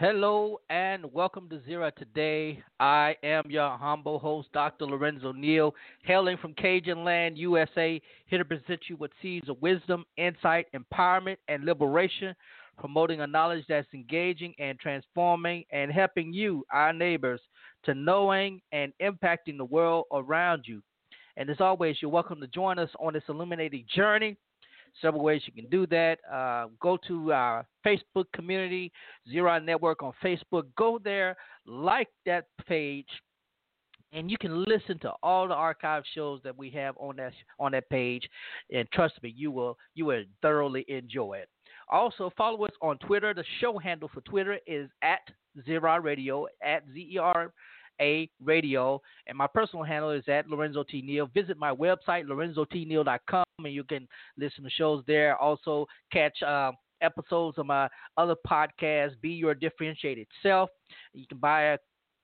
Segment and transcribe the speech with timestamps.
[0.00, 2.62] Hello and welcome to Zero Today.
[2.80, 4.86] I am your humble host, Dr.
[4.86, 10.06] Lorenzo Neal, hailing from Cajun Land, USA, here to present you with seeds of wisdom,
[10.16, 12.34] insight, empowerment, and liberation,
[12.78, 17.42] promoting a knowledge that's engaging and transforming and helping you, our neighbors,
[17.84, 20.82] to knowing and impacting the world around you.
[21.36, 24.38] And as always, you're welcome to join us on this illuminating journey
[25.00, 26.18] several ways you can do that.
[26.30, 28.92] Uh, go to our Facebook community,
[29.30, 30.64] Zero Network on Facebook.
[30.76, 33.08] Go there, like that page,
[34.12, 37.72] and you can listen to all the archive shows that we have on that on
[37.72, 38.28] that page.
[38.74, 41.48] And trust me, you will you will thoroughly enjoy it.
[41.88, 43.34] Also, follow us on Twitter.
[43.34, 45.20] The show handle for Twitter is at
[45.64, 47.52] Zero Radio at Z E R
[48.00, 49.00] a radio.
[49.26, 51.02] And my personal handle is at Lorenzo T.
[51.02, 51.26] Neal.
[51.34, 55.36] Visit my website, lorenzotneal.com, and you can listen to shows there.
[55.36, 60.70] Also, catch uh, episodes of my other podcasts, Be Your Differentiated Self.
[61.12, 61.76] You can buy,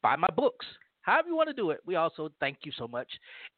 [0.02, 0.66] buy my books.
[1.06, 3.06] However, you want to do it, we also thank you so much.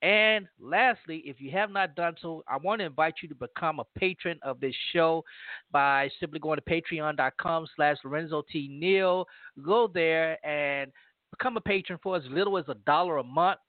[0.03, 3.81] And lastly, if you have not done so, I want to invite you to become
[3.81, 5.25] a patron of this show
[5.73, 8.69] by simply going to patreon.com slash Lorenzo T.
[8.71, 9.27] Neal.
[9.65, 10.93] Go there and
[11.31, 13.61] become a patron for as little as a dollar a month,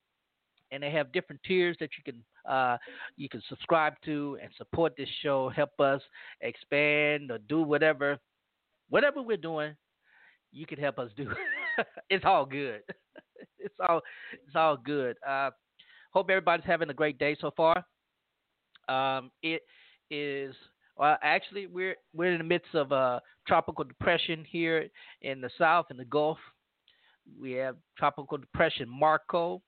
[0.72, 2.78] and they have different tiers that you can uh,
[3.18, 6.02] you can subscribe to and support this show, help us
[6.42, 8.18] expand or do whatever
[8.90, 9.76] whatever we're doing.
[10.52, 11.30] You can help us do.
[12.10, 12.82] it's all good.
[13.60, 14.02] it's all
[14.34, 15.18] it's all good.
[15.28, 15.52] Uh,
[16.12, 17.84] hope everybody's having a great day so far.
[18.88, 19.62] Um, it
[20.10, 20.56] is
[21.00, 24.90] well, actually, we're we're in the midst of a tropical depression here
[25.22, 26.38] in the south in the Gulf
[27.40, 29.62] we have tropical depression Marco.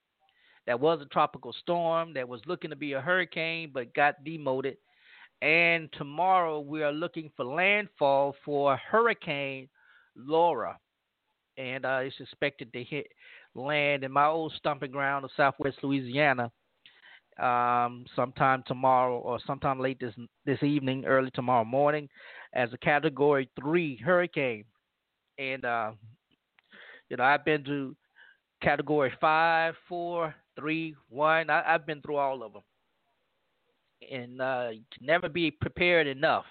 [0.68, 4.78] That was a tropical storm that was looking to be a hurricane but got demoted.
[5.42, 9.68] And tomorrow we are looking for landfall for Hurricane
[10.16, 10.78] Laura.
[11.58, 13.08] And uh, it's expected to hit
[13.56, 16.52] land in my old stomping ground of Southwest Louisiana
[17.40, 20.14] um, sometime tomorrow or sometime late this
[20.46, 22.08] this evening, early tomorrow morning,
[22.54, 24.66] as a Category Three hurricane.
[25.38, 25.92] And uh,
[27.12, 27.94] you know, I've been to
[28.64, 31.50] category five, four, three, one.
[31.50, 32.62] I, have been through all of them,
[34.10, 34.70] and uh,
[35.02, 36.46] never be prepared enough.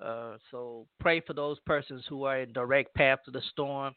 [0.00, 3.94] Uh, so pray for those persons who are in direct path to the storm.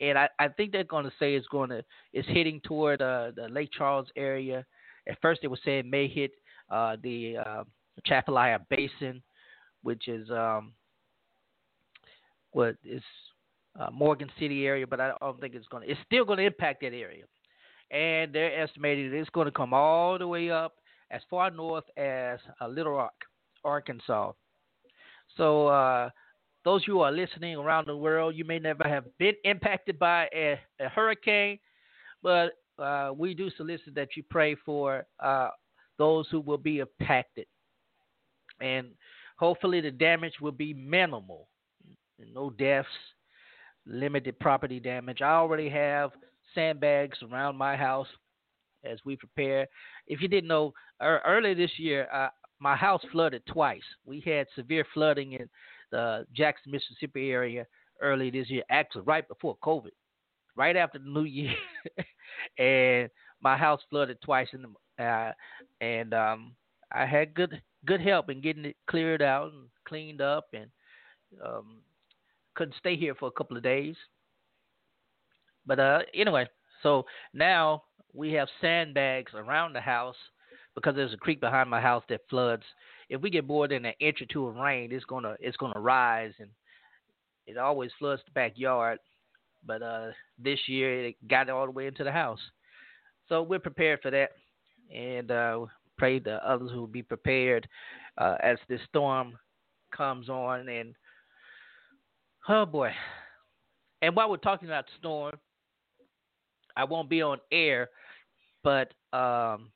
[0.00, 1.84] And I, I think they're going to say it's going to
[2.14, 4.64] it's hitting toward uh, the Lake Charles area.
[5.06, 6.30] At first, they were saying may hit
[6.70, 7.64] uh, the uh,
[7.98, 9.22] Atchafalaya Basin,
[9.82, 10.72] which is um,
[12.52, 13.02] what is
[13.78, 15.90] uh, Morgan City area, but I don't think it's going to.
[15.90, 17.24] It's still going to impact that area,
[17.90, 20.74] and they're estimating it's going to come all the way up
[21.10, 23.14] as far north as uh, Little Rock,
[23.64, 24.32] Arkansas.
[25.36, 26.10] So uh,
[26.64, 30.58] those who are listening around the world, you may never have been impacted by a,
[30.80, 31.58] a hurricane,
[32.22, 35.50] but uh, we do solicit that you pray for uh,
[35.98, 37.46] those who will be impacted,
[38.60, 38.88] and
[39.36, 41.48] hopefully the damage will be minimal,
[42.34, 42.88] no deaths
[43.88, 45.22] limited property damage.
[45.22, 46.10] I already have
[46.54, 48.06] sandbags around my house
[48.84, 49.66] as we prepare.
[50.06, 52.28] If you didn't know, er, earlier this year, uh,
[52.60, 53.82] my house flooded twice.
[54.04, 55.48] We had severe flooding in
[55.90, 57.66] the Jackson, Mississippi area
[58.00, 59.90] early this year, actually right before COVID,
[60.56, 61.54] right after the New Year,
[62.58, 63.08] and
[63.40, 64.48] my house flooded twice.
[64.52, 64.66] And
[64.98, 65.32] uh,
[65.80, 66.52] and um,
[66.92, 70.70] I had good good help in getting it cleared out and cleaned up, and
[71.44, 71.78] um,
[72.58, 73.94] couldn't stay here for a couple of days.
[75.64, 76.46] But uh, anyway,
[76.82, 80.16] so now we have sandbags around the house
[80.74, 82.64] because there's a creek behind my house that floods.
[83.08, 85.78] If we get more than an inch or two of rain, it's gonna it's gonna
[85.78, 86.50] rise and
[87.46, 88.98] it always floods the backyard.
[89.64, 90.08] But uh,
[90.38, 92.40] this year it got all the way into the house,
[93.28, 94.30] so we're prepared for that,
[94.94, 95.66] and uh,
[95.96, 97.68] pray the others will be prepared
[98.18, 99.38] uh, as this storm
[99.96, 100.68] comes on.
[100.68, 100.94] And
[102.48, 102.90] oh boy!
[104.02, 105.34] And while we're talking about storm,
[106.76, 107.88] I won't be on air,
[108.62, 109.70] but um,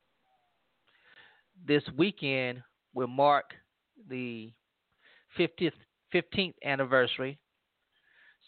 [1.67, 2.61] this weekend
[2.93, 3.51] will mark
[4.09, 4.51] the
[5.37, 5.71] 50th
[6.13, 7.39] 15th anniversary.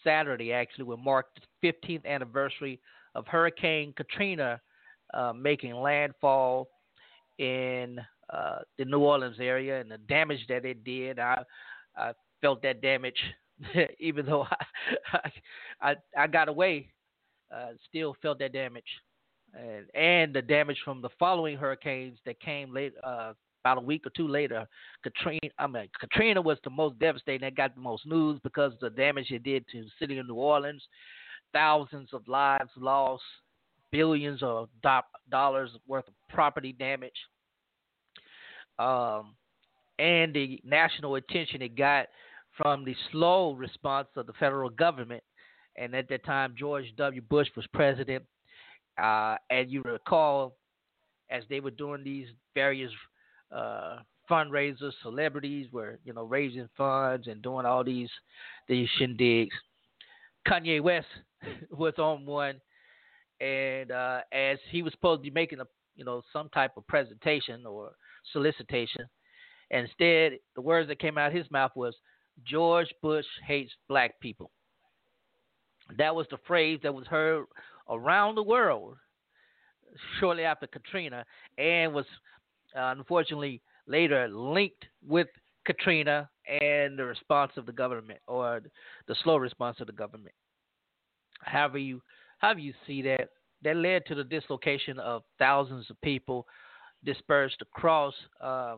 [0.04, 1.26] Saturday actually will mark
[1.62, 2.80] the 15th anniversary
[3.14, 4.60] of Hurricane Katrina
[5.14, 6.68] uh, making landfall
[7.38, 7.98] in
[8.32, 11.18] uh, the New Orleans area and the damage that it did.
[11.18, 11.42] I,
[11.96, 13.18] I felt that damage,
[13.98, 14.46] even though
[15.12, 15.30] I,
[15.80, 16.90] I I got away.
[17.54, 18.82] Uh, still felt that damage,
[19.54, 23.32] and and the damage from the following hurricanes that came late uh,
[23.64, 24.66] about a week or two later.
[25.04, 27.42] Katrina, I mean Katrina was the most devastating.
[27.42, 30.26] That got the most news because of the damage it did to the city of
[30.26, 30.82] New Orleans.
[31.52, 33.22] Thousands of lives lost,
[33.92, 37.14] billions of do- dollars worth of property damage
[38.78, 39.34] um,
[39.98, 42.06] and the national attention it got
[42.56, 45.22] from the slow response of the federal government.
[45.76, 47.20] And at that time, George W.
[47.20, 48.24] Bush was president.
[48.96, 50.56] Uh, and you recall,
[51.30, 52.90] as they were doing these various
[53.54, 53.98] uh,
[54.30, 58.08] fundraisers, celebrities were you know raising funds and doing all these
[58.68, 59.50] these shindigs.
[60.48, 61.06] Kanye West
[61.70, 62.60] was on one,
[63.40, 66.86] and uh, as he was supposed to be making a you know some type of
[66.86, 67.92] presentation or
[68.32, 69.06] solicitation.
[69.70, 71.94] Instead, the words that came out of his mouth was
[72.44, 74.50] George Bush hates black people.
[75.96, 77.46] That was the phrase that was heard
[77.88, 78.96] around the world
[80.18, 81.24] shortly after Katrina
[81.58, 82.06] and was
[82.76, 85.28] uh, unfortunately later linked with
[85.64, 86.28] Katrina
[86.60, 88.60] and the response of the government or
[89.08, 90.34] the slow response of the government.
[91.40, 92.02] However you
[92.38, 93.30] however you see that,
[93.62, 96.46] that led to the dislocation of thousands of people
[97.04, 98.76] dispersed across uh,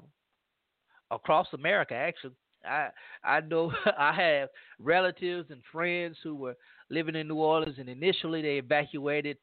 [1.11, 1.95] across America.
[1.95, 2.35] Actually,
[2.65, 2.89] I
[3.25, 6.57] I know I have relatives and friends who were
[6.91, 9.37] living in New Orleans, and initially they evacuated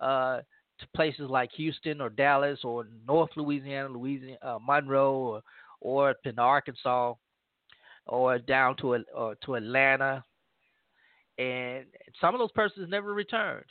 [0.00, 0.38] uh,
[0.78, 5.42] to places like Houston or Dallas or North Louisiana, Louisiana, uh, Monroe, or
[5.80, 7.14] or in Arkansas,
[8.06, 10.24] or down to or to Atlanta,
[11.38, 11.86] and
[12.20, 13.66] some of those persons never returned.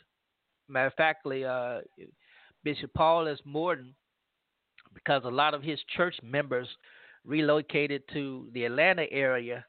[0.67, 1.79] Matter of factly, uh,
[2.63, 3.39] Bishop Paul S.
[3.45, 3.93] Morton
[4.93, 6.67] because a lot of his church members
[7.25, 9.65] relocated to the Atlanta area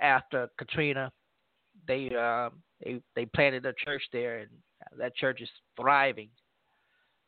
[0.00, 1.10] after Katrina.
[1.86, 2.50] They uh,
[2.82, 4.50] they they planted a church there, and
[4.98, 5.48] that church is
[5.80, 6.28] thriving.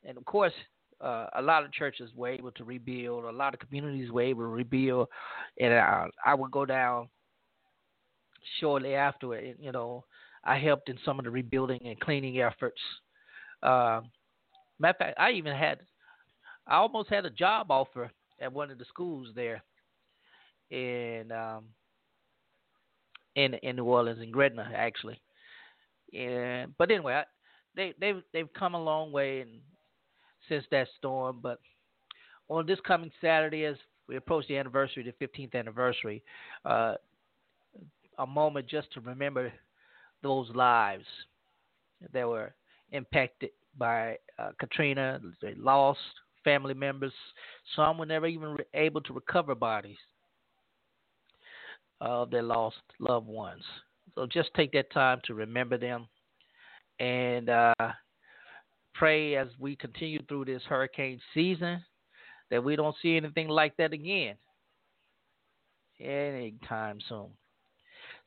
[0.04, 0.52] And of course,
[1.00, 3.24] uh, a lot of churches were able to rebuild.
[3.24, 5.08] A lot of communities were able to rebuild,
[5.60, 7.08] and I, I would go down
[8.60, 9.56] shortly after it.
[9.60, 10.04] You know,
[10.44, 12.80] I helped in some of the rebuilding and cleaning efforts.
[13.62, 14.00] Uh,
[14.78, 15.80] matter of fact, I even had
[16.66, 18.10] I almost had a job offer
[18.40, 19.62] at one of the schools there
[20.70, 21.64] in um,
[23.34, 25.20] in in New Orleans in Gretna actually.
[26.16, 27.24] And but anyway, I,
[27.74, 29.60] they they've they've come a long way and
[30.48, 31.40] since that storm.
[31.42, 31.58] But
[32.48, 33.76] on this coming Saturday, as
[34.08, 36.22] we approach the anniversary, the 15th anniversary,
[36.64, 36.94] uh,
[38.18, 39.52] a moment just to remember
[40.22, 41.04] those lives
[42.12, 42.54] that were
[42.92, 45.20] impacted by uh, Katrina.
[45.42, 45.98] They lost
[46.46, 47.12] family members.
[47.74, 49.98] Some were never even able to recover bodies
[52.00, 53.64] of their lost loved ones.
[54.14, 56.06] So just take that time to remember them
[57.00, 57.74] and uh,
[58.94, 61.84] pray as we continue through this hurricane season
[62.50, 64.36] that we don't see anything like that again
[66.00, 67.28] anytime soon.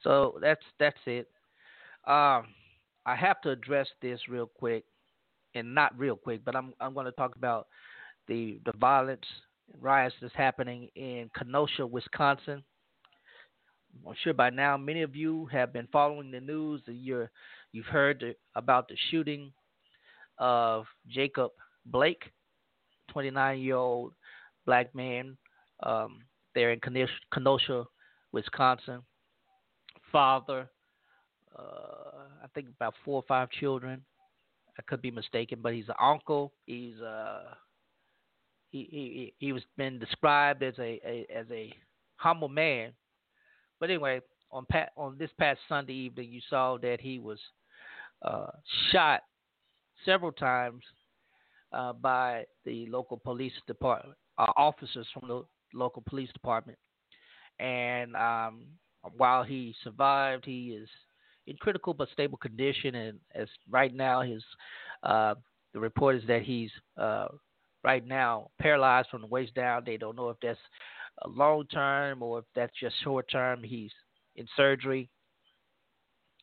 [0.04, 1.30] So that's that's it.
[2.06, 2.48] Um,
[3.06, 4.84] I have to address this real quick,
[5.56, 7.68] and not real quick, but I'm I'm going to talk about
[8.30, 9.26] the the violence
[9.82, 12.64] riots that's happening in Kenosha, Wisconsin.
[14.08, 16.82] I'm sure by now many of you have been following the news.
[16.86, 17.30] You're,
[17.72, 19.52] you've heard the, about the shooting
[20.38, 21.52] of Jacob
[21.88, 22.24] Blake,
[23.12, 24.14] 29 year old
[24.66, 25.36] black man
[25.84, 26.20] um,
[26.54, 26.80] there in
[27.34, 27.86] Kenosha,
[28.32, 29.02] Wisconsin.
[30.12, 30.70] Father,
[31.58, 34.04] uh, I think about four or five children.
[34.78, 36.54] I could be mistaken, but he's an uncle.
[36.66, 37.08] He's a
[37.50, 37.54] uh,
[38.70, 41.74] he he he was been described as a, a as a
[42.16, 42.92] humble man.
[43.80, 44.22] But anyway,
[44.52, 47.40] on pat on this past Sunday evening, you saw that he was
[48.22, 48.52] uh,
[48.92, 49.22] shot
[50.06, 50.84] several times
[51.74, 56.78] uh, by the local police department uh, officers from the local police department.
[57.60, 58.66] And um,
[59.18, 60.90] while he survived, he is
[61.48, 62.96] in critical but stable condition.
[62.96, 64.44] And as right now, his
[65.04, 65.36] uh,
[65.74, 67.28] the report is that he's uh,
[67.84, 69.84] right now paralyzed from the waist down.
[69.86, 70.60] They don't know if that's
[71.26, 73.64] long term or if that's just short term.
[73.64, 73.92] He's
[74.36, 75.10] in surgery,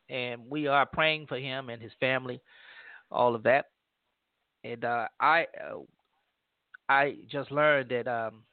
[0.09, 2.41] and we are praying for him and his family,
[3.11, 3.65] all of that.
[4.63, 5.79] And uh, I, uh,
[6.89, 8.43] I just learned that um,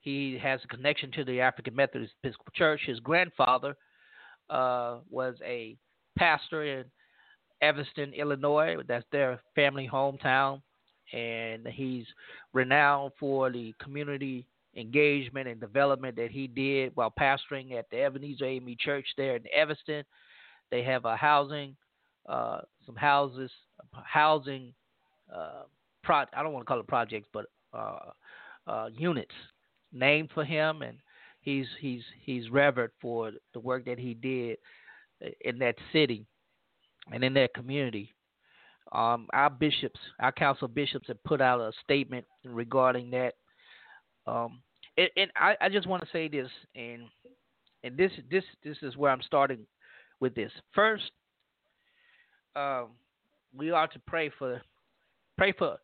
[0.00, 2.80] he has a connection to the African Methodist Episcopal Church.
[2.86, 3.76] His grandfather
[4.50, 5.76] uh, was a
[6.18, 6.84] pastor in
[7.62, 8.76] Evanston, Illinois.
[8.86, 10.62] That's their family hometown
[11.12, 12.06] and he's
[12.52, 14.46] renowned for the community
[14.76, 19.42] engagement and development that he did while pastoring at the Ebenezer AME Church there in
[19.54, 20.04] Evanston.
[20.70, 21.76] They have a housing,
[22.28, 23.50] uh, some houses,
[24.04, 24.72] housing.
[25.34, 25.62] Uh,
[26.04, 28.10] pro- I don't want to call it projects, but uh,
[28.66, 29.34] uh, units
[29.92, 30.98] named for him, and
[31.40, 34.58] he's he's he's revered for the work that he did
[35.40, 36.26] in that city
[37.12, 38.14] and in that community.
[38.92, 43.34] Um, our bishops, our council bishops, have put out a statement regarding that.
[44.26, 44.60] Um,
[44.96, 47.02] and, and I, I, just want to say this, and
[47.84, 49.66] and this this this is where I'm starting
[50.20, 50.50] with this.
[50.74, 51.10] First,
[52.56, 52.88] um,
[53.56, 54.60] we are to pray for
[55.36, 55.76] pray for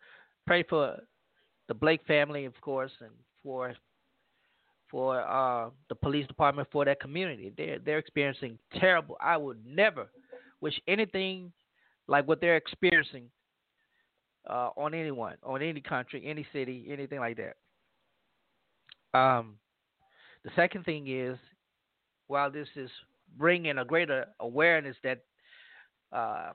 [0.47, 0.99] pray for
[1.69, 3.11] the Blake family, of course, and
[3.43, 3.75] for
[4.91, 7.53] for uh, the police department for that community.
[7.57, 9.17] They're they're experiencing terrible.
[9.21, 10.09] I would never
[10.61, 11.53] wish anything
[12.09, 13.31] like what they're experiencing
[14.49, 19.19] uh, on anyone, on any country, any city, anything like that.
[19.19, 19.57] Um,
[20.45, 21.39] the second thing is,
[22.27, 22.91] while this is
[23.37, 25.21] bringing a greater awareness that
[26.13, 26.53] uh,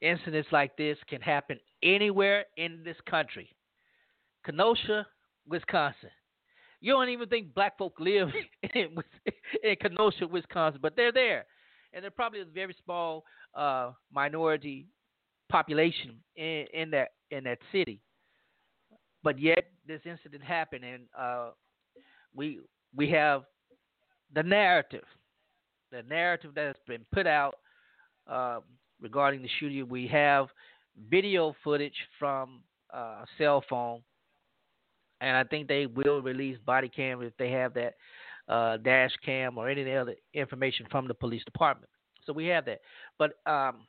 [0.00, 3.48] incidents like this can happen anywhere in this country,
[4.44, 5.06] Kenosha,
[5.48, 6.10] Wisconsin.
[6.82, 8.28] You don't even think black folk live
[8.74, 8.96] in,
[9.62, 11.46] in Kenosha, Wisconsin, but they're there
[11.92, 14.86] and they're probably a very small uh, minority
[15.50, 18.00] population in, in that in that city.
[19.22, 21.50] But yet this incident happened, and uh,
[22.34, 22.60] we
[22.94, 23.42] we have
[24.34, 25.04] the narrative,
[25.90, 27.56] the narrative that has been put out
[28.30, 28.60] uh,
[29.00, 29.88] regarding the shooting.
[29.88, 30.46] We have
[31.10, 34.00] video footage from uh, cell phone,
[35.20, 37.94] and I think they will release body cam if they have that
[38.50, 41.90] uh, dash cam or any other information from the police department.
[42.26, 42.80] So we have that.
[43.18, 43.86] But um,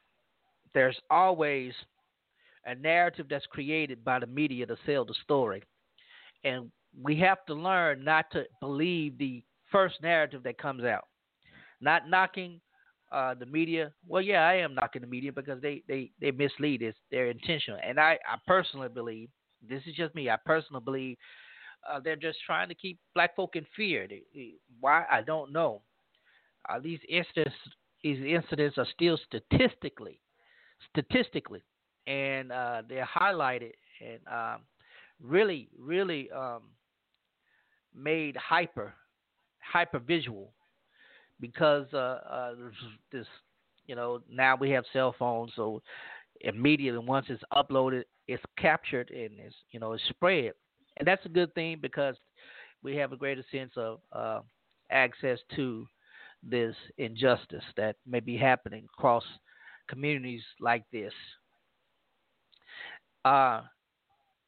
[0.73, 1.73] there's always
[2.65, 5.63] a narrative that's created by the media to sell the story.
[6.43, 11.07] And we have to learn not to believe the first narrative that comes out.
[11.81, 12.61] Not knocking
[13.11, 13.91] uh, the media.
[14.07, 16.83] Well, yeah, I am knocking the media because they, they, they mislead.
[16.83, 17.79] It's, they're intentional.
[17.83, 19.29] And I, I personally believe,
[19.67, 21.17] this is just me, I personally believe
[21.89, 24.07] uh, they're just trying to keep black folk in fear.
[24.79, 25.05] Why?
[25.11, 25.81] I don't know.
[26.69, 27.55] Uh, these incidents,
[28.03, 30.19] these incidents are still statistically,
[30.91, 31.63] statistically,
[32.07, 34.61] and uh, they're highlighted and um,
[35.21, 36.63] really, really um,
[37.95, 38.93] made hyper,
[39.59, 40.51] hyper visual
[41.39, 42.53] because uh, uh,
[43.11, 43.25] this,
[43.87, 45.81] you know, now we have cell phones, so
[46.41, 50.53] immediately once it's uploaded, it's captured and it's, you know, it's spread
[51.01, 52.15] and that's a good thing because
[52.83, 54.41] we have a greater sense of uh,
[54.91, 55.87] access to
[56.43, 59.23] this injustice that may be happening across
[59.89, 61.11] communities like this.
[63.25, 63.61] Uh,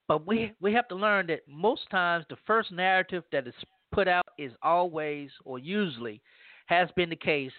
[0.08, 3.56] but we we have to learn that most times the first narrative that is
[3.92, 6.22] put out is always or usually
[6.68, 7.52] has been the case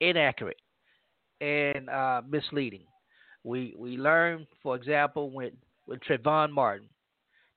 [0.00, 0.60] inaccurate
[1.40, 2.86] and uh, misleading.
[3.44, 5.52] We we learn, for example, with
[5.86, 6.88] with Trayvon Martin,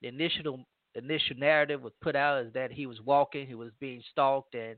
[0.03, 0.63] the initial
[0.95, 4.77] initial narrative was put out is that he was walking, he was being stalked, and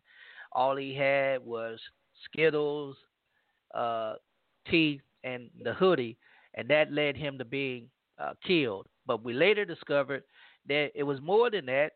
[0.51, 1.79] all he had was
[2.25, 2.95] Skittles,
[3.73, 4.13] uh,
[4.69, 6.17] teeth, and the hoodie,
[6.53, 8.87] and that led him to being uh, killed.
[9.05, 10.23] But we later discovered
[10.67, 11.91] that it was more than that.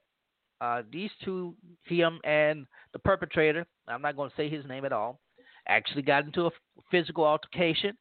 [0.62, 4.92] Uh, these two, him and the perpetrator, I'm not going to say his name at
[4.92, 5.20] all,
[5.68, 6.52] actually got into a
[6.92, 7.98] physical altercation,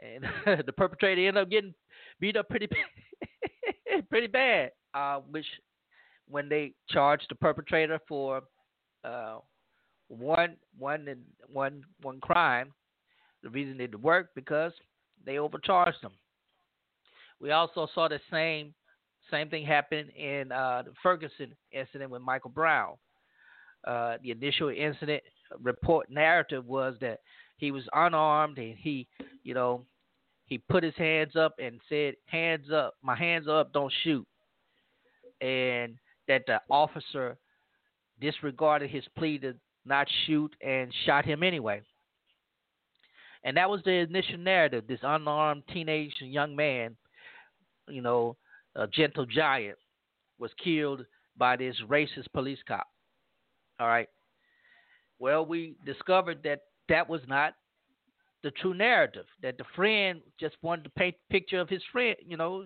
[0.00, 0.24] and
[0.66, 1.74] the perpetrator ended up getting
[2.18, 2.68] beat up pretty,
[4.08, 5.46] pretty bad uh, which
[6.34, 8.42] when they charged the perpetrator for
[9.04, 9.36] uh,
[10.08, 11.02] one one
[11.52, 12.72] one one crime,
[13.42, 14.72] the reason it worked because
[15.24, 16.12] they overcharged them.
[17.40, 18.74] We also saw the same
[19.30, 22.94] Same thing happen in uh, the Ferguson incident with Michael Brown.
[23.84, 25.22] Uh, the initial incident
[25.70, 27.18] report narrative was that
[27.56, 28.96] he was unarmed and he,
[29.42, 29.84] you know,
[30.50, 34.26] he put his hands up and said, "Hands up, my hands up, don't shoot,"
[35.40, 35.96] and
[36.28, 37.36] that the officer
[38.20, 41.82] disregarded his plea to not shoot and shot him anyway.
[43.44, 44.84] And that was the initial narrative.
[44.88, 46.96] This unarmed teenage young man,
[47.88, 48.36] you know,
[48.74, 49.78] a gentle giant,
[50.38, 51.04] was killed
[51.36, 52.86] by this racist police cop.
[53.78, 54.08] All right.
[55.18, 57.54] Well, we discovered that that was not
[58.42, 59.26] the true narrative.
[59.42, 62.64] That the friend just wanted to paint a picture of his friend, you know,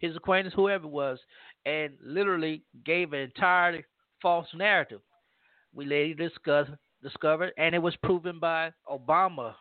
[0.00, 1.18] his acquaintance, whoever it was,
[1.66, 3.84] and literally gave an entirely
[4.20, 5.00] false narrative.
[5.74, 6.68] We later discuss,
[7.02, 9.54] discovered, and it was proven by Obama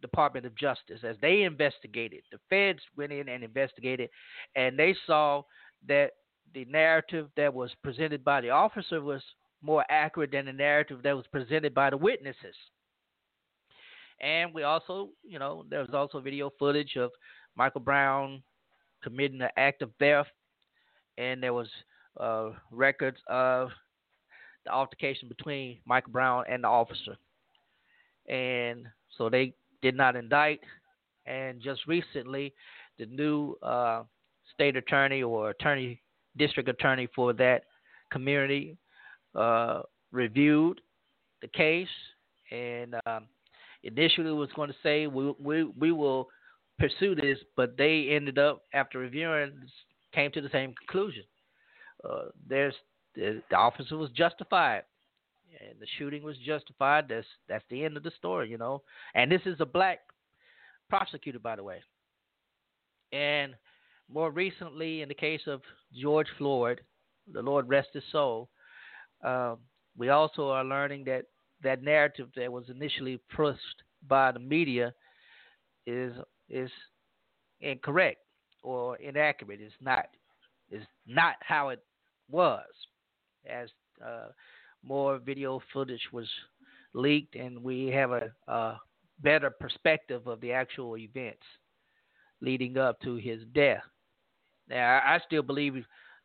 [0.00, 2.22] Department of Justice as they investigated.
[2.30, 4.10] The feds went in and investigated,
[4.54, 5.42] and they saw
[5.86, 6.12] that
[6.54, 9.22] the narrative that was presented by the officer was
[9.60, 12.54] more accurate than the narrative that was presented by the witnesses.
[14.20, 17.10] And we also, you know, there was also video footage of
[17.56, 18.42] Michael Brown
[19.02, 20.30] committing an act of theft,
[21.16, 21.68] and there was
[22.18, 23.70] uh, records of
[24.64, 27.16] the altercation between Michael Brown and the officer.
[28.28, 30.60] And so they did not indict.
[31.26, 32.54] And just recently,
[32.98, 34.02] the new uh,
[34.52, 36.00] state attorney or attorney,
[36.36, 37.64] district attorney for that
[38.10, 38.76] community
[39.34, 40.80] uh, reviewed
[41.42, 41.88] the case
[42.50, 43.26] and um,
[43.88, 46.28] initially was going to say we, we we will
[46.78, 49.52] pursue this, but they ended up after reviewing
[50.14, 51.24] came to the same conclusion.
[52.08, 52.74] Uh, there's
[53.14, 54.82] the, the officer was justified
[55.60, 57.06] and the shooting was justified.
[57.08, 58.82] That's that's the end of the story, you know.
[59.14, 60.00] And this is a black
[60.88, 61.80] prosecutor, by the way.
[63.12, 63.54] And
[64.12, 65.62] more recently, in the case of
[66.00, 66.80] George Floyd,
[67.32, 68.48] the Lord rest his soul,
[69.24, 69.56] uh,
[69.96, 71.24] we also are learning that
[71.62, 74.94] that narrative that was initially pushed by the media
[75.86, 76.12] is
[76.48, 76.70] is
[77.60, 78.20] incorrect
[78.62, 79.60] or inaccurate.
[79.60, 80.06] It's not
[80.70, 81.82] is not how it
[82.30, 82.66] was,
[83.48, 83.68] as
[84.04, 84.28] uh,
[84.82, 86.28] more video footage was
[86.94, 88.80] leaked, and we have a, a
[89.20, 91.42] better perspective of the actual events
[92.40, 93.82] leading up to his death.
[94.68, 95.74] Now, I still believe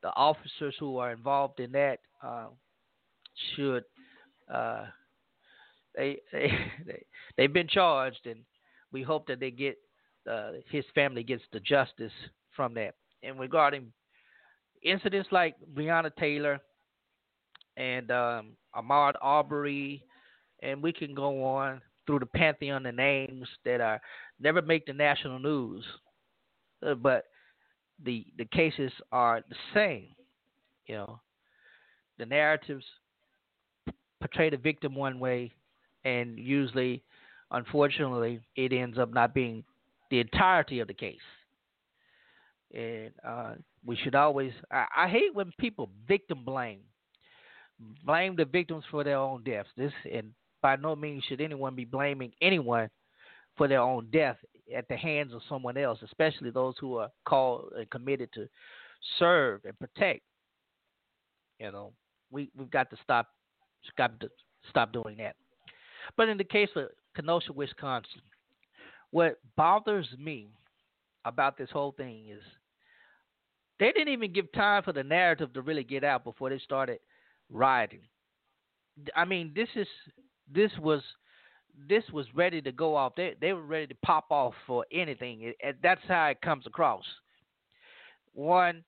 [0.01, 2.47] the officers who are involved in that uh,
[3.55, 3.83] should
[4.53, 4.85] uh,
[5.95, 7.05] they they
[7.37, 8.39] they've been charged, and
[8.91, 9.77] we hope that they get
[10.29, 12.11] uh, his family gets the justice
[12.55, 12.95] from that.
[13.23, 13.91] And regarding
[14.83, 16.59] incidents like Breonna Taylor
[17.77, 20.03] and um, Arbery,
[20.61, 24.01] and we can go on through the pantheon of names that are
[24.39, 25.85] never make the national news,
[26.85, 27.25] uh, but
[28.03, 30.07] the the cases are the same.
[30.87, 31.21] You know,
[32.17, 32.85] the narratives
[34.19, 35.53] portray the victim one way,
[36.05, 37.03] and usually,
[37.51, 39.63] unfortunately, it ends up not being
[40.09, 41.17] the entirety of the case.
[42.73, 43.53] And uh,
[43.85, 44.51] we should always.
[44.71, 46.79] I, I hate when people victim blame
[48.05, 49.69] blame the victims for their own deaths.
[49.77, 52.89] This and by no means should anyone be blaming anyone
[53.57, 54.37] for their own death
[54.75, 58.47] at the hands of someone else, especially those who are called and committed to
[59.19, 60.21] serve and protect.
[61.59, 61.93] You know,
[62.31, 63.27] we we've got to stop
[63.97, 64.29] to
[64.69, 65.35] stop doing that.
[66.17, 68.21] But in the case of Kenosha, Wisconsin,
[69.11, 70.49] what bothers me
[71.25, 72.41] about this whole thing is
[73.79, 76.99] they didn't even give time for the narrative to really get out before they started
[77.49, 78.01] rioting.
[79.15, 79.87] I mean, this is
[80.53, 81.01] this was
[81.87, 83.13] this was ready to go off.
[83.15, 85.41] They they were ready to pop off for anything.
[85.41, 87.03] It, it, that's how it comes across.
[88.33, 88.83] One,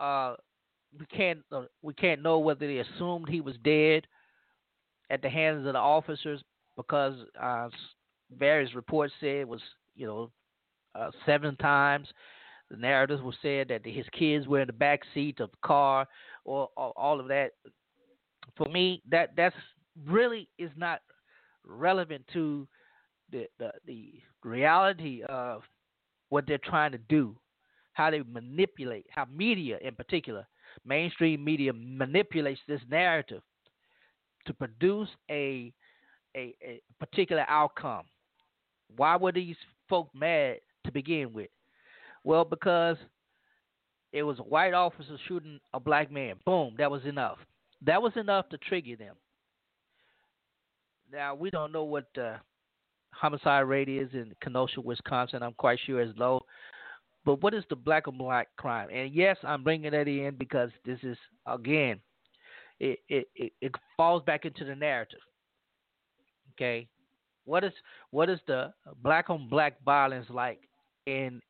[0.00, 0.34] uh,
[0.98, 4.06] we can't uh, we can't know whether they assumed he was dead
[5.10, 6.42] at the hands of the officers
[6.76, 7.68] because uh,
[8.36, 9.60] various reports said it was
[9.94, 10.30] you know
[10.94, 12.08] uh, seven times.
[12.70, 16.06] The narratives were said that his kids were in the back seat of the car,
[16.44, 17.50] or, or all of that
[18.56, 19.56] for me, that that's
[20.06, 21.00] really is not
[21.66, 22.66] relevant to
[23.30, 25.62] the, the the reality of
[26.28, 27.36] what they're trying to do,
[27.92, 30.46] how they manipulate, how media in particular,
[30.84, 33.42] mainstream media manipulates this narrative
[34.46, 35.72] to produce a
[36.36, 38.04] a, a particular outcome.
[38.96, 39.56] Why were these
[39.88, 41.50] folk mad to begin with?
[42.22, 42.96] Well, because
[44.12, 46.36] it was a white officer shooting a black man.
[46.46, 47.38] Boom, that was enough.
[47.84, 49.16] That was enough to trigger them.
[51.12, 52.36] Now we don't know what the
[53.10, 55.42] homicide rate is in Kenosha, Wisconsin.
[55.42, 56.40] I'm quite sure it's low,
[57.24, 58.88] But what is the black on black crime?
[58.92, 61.16] And yes, I'm bringing that in because this is
[61.46, 62.00] again,
[62.80, 65.20] it, it, it falls back into the narrative.
[66.56, 66.88] Okay,
[67.44, 67.72] what is
[68.10, 70.60] what is the black on black violence like
[71.06, 71.40] in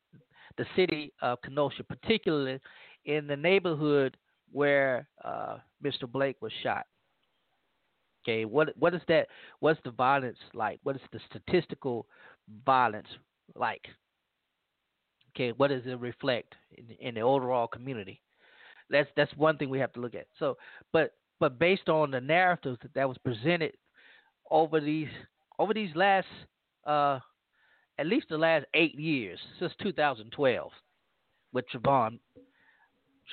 [0.57, 2.59] the city of Kenosha, particularly
[3.05, 4.17] in the neighborhood
[4.51, 6.09] where uh, Mr.
[6.11, 6.85] Blake was shot?
[8.23, 9.27] Okay, what what is that?
[9.59, 10.79] What's the violence like?
[10.83, 12.07] What is the statistical
[12.65, 13.07] violence
[13.55, 13.85] like?
[15.35, 18.21] Okay, what does it reflect in, in the overall community?
[18.89, 20.27] That's that's one thing we have to look at.
[20.39, 20.57] So,
[20.91, 23.73] but but based on the narratives that, that was presented
[24.51, 25.09] over these
[25.59, 26.27] over these last
[26.85, 27.19] uh,
[27.97, 30.71] at least the last eight years since 2012
[31.53, 32.19] with Trayvon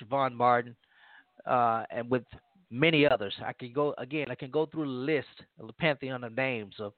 [0.01, 0.77] Trayvon Martin
[1.47, 2.25] uh, and with
[2.71, 3.35] many others.
[3.45, 4.27] I can go again.
[4.31, 5.29] I can go through the list
[5.61, 6.95] of the pantheon of names of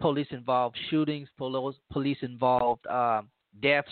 [0.00, 3.22] police involved shootings, police involved uh,
[3.60, 3.88] deaths,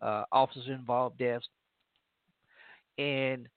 [0.00, 1.48] uh, officers involved deaths,
[2.98, 3.48] and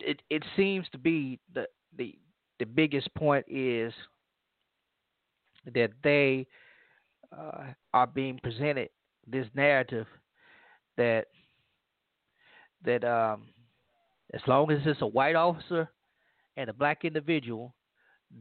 [0.00, 1.66] it it seems to be the
[1.96, 2.16] the
[2.60, 3.92] the biggest point is
[5.74, 6.46] that they
[7.36, 8.90] uh, are being presented
[9.26, 10.06] this narrative
[10.96, 11.26] that
[12.84, 13.48] that um,
[14.32, 15.88] as long as it's a white officer
[16.56, 17.74] and a black individual,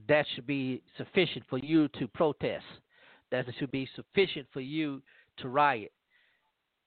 [0.08, 2.65] that should be sufficient for you to protest.
[3.32, 5.01] That should be sufficient for you
[5.38, 5.91] to riot.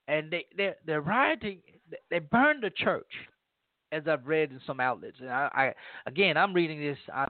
[0.09, 1.61] And they they're, they're rioting.
[2.11, 3.11] They burned the church,
[3.93, 5.19] as I've read in some outlets.
[5.21, 5.75] And I, I
[6.07, 6.99] again, I'm reading this.
[7.15, 7.29] I'm,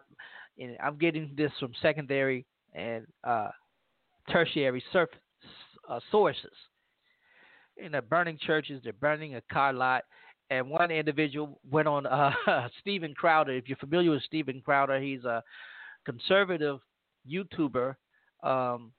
[0.82, 3.48] I'm getting this from secondary and uh,
[4.30, 5.10] tertiary surf,
[5.88, 6.52] uh, sources.
[7.82, 8.80] And they're burning churches.
[8.82, 10.04] They're burning a car lot
[10.52, 12.32] and one individual went on uh,
[12.80, 13.52] Steven Crowder.
[13.52, 15.42] If you're familiar with Steven Crowder, he's a
[16.04, 16.78] conservative
[17.30, 17.94] YouTuber.
[18.42, 18.92] Um,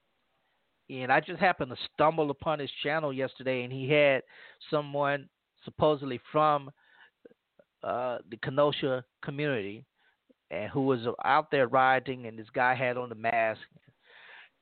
[0.89, 4.23] and I just happened to stumble upon his channel yesterday, and he had
[4.71, 5.29] someone
[5.63, 6.71] supposedly from
[7.83, 9.85] uh, the Kenosha community,
[10.51, 13.61] and who was out there rioting, and this guy had on the mask.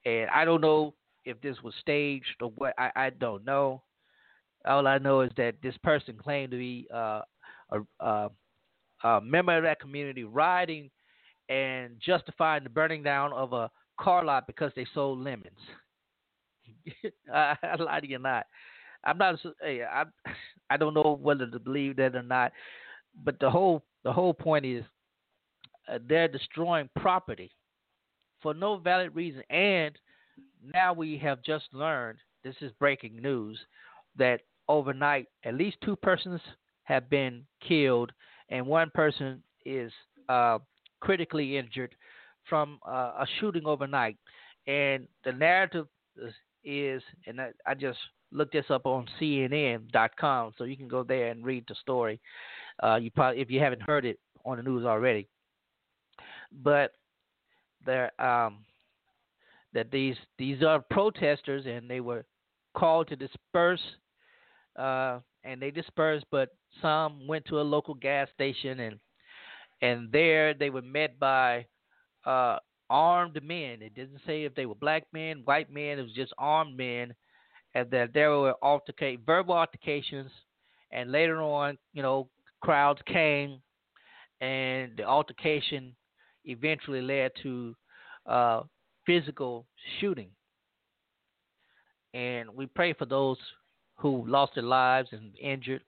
[0.06, 0.94] And I don't know
[1.26, 2.74] if this was staged or what.
[2.78, 3.84] I, I don't know.
[4.66, 7.22] All I know is that this person claimed to be uh,
[7.72, 8.30] a, a,
[9.04, 10.90] a member of that community rioting
[11.50, 15.58] and justifying the burning down of a car lot because they sold lemons.
[17.34, 18.46] I, I lie to you not.
[19.04, 19.40] I'm not.
[19.62, 20.06] Hey, I
[20.70, 22.54] I don't know whether to believe that or not,
[23.24, 24.84] but the whole the whole point is
[25.92, 27.52] uh, they're destroying property
[28.42, 29.98] for no valid reason, and
[30.74, 32.20] now we have just learned.
[32.44, 33.60] This is breaking news
[34.18, 36.42] that overnight, at least two persons
[36.84, 38.12] have been killed,
[38.50, 39.92] and one person is
[40.30, 40.58] uh,
[41.00, 41.96] critically injured
[42.50, 44.18] from uh, a shooting overnight.
[44.68, 45.88] And the narrative
[46.64, 48.00] is, and I, I, just
[48.32, 52.20] looked this up on CNN.com, so you can go there and read the story.
[52.82, 55.28] Uh, you probably, if you haven't heard it on the news already,
[56.64, 56.92] but
[57.86, 58.60] there, um,
[59.74, 62.26] that these these are protesters, and they were
[62.74, 63.82] called to disperse
[64.76, 66.50] uh, and they dispersed, but
[66.82, 69.00] some went to a local gas station, and
[69.82, 71.66] and there they were met by
[72.26, 72.58] uh,
[72.90, 73.82] armed men.
[73.82, 76.00] It didn't say if they were black men, white men.
[76.00, 77.14] It was just armed men,
[77.74, 78.54] and that there were
[79.26, 80.32] verbal altercations,
[80.92, 82.28] and later on, you know,
[82.62, 83.62] crowds came,
[84.42, 85.96] and the altercation
[86.46, 87.76] eventually led to
[88.26, 88.62] uh,
[89.06, 89.66] physical
[90.00, 90.30] shooting.
[92.14, 93.38] And we pray for those
[93.96, 95.82] who lost their lives and injured.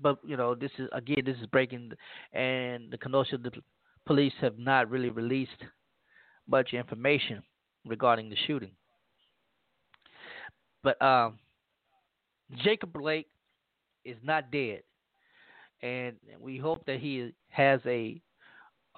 [0.00, 1.92] But you know, this is again, this is breaking,
[2.32, 3.50] and the Kenosha the
[4.06, 5.50] police have not really released
[6.48, 7.42] much information
[7.84, 8.70] regarding the shooting.
[10.82, 11.38] But um,
[12.62, 13.26] Jacob Blake
[14.04, 14.82] is not dead,
[15.82, 18.20] and we hope that he has a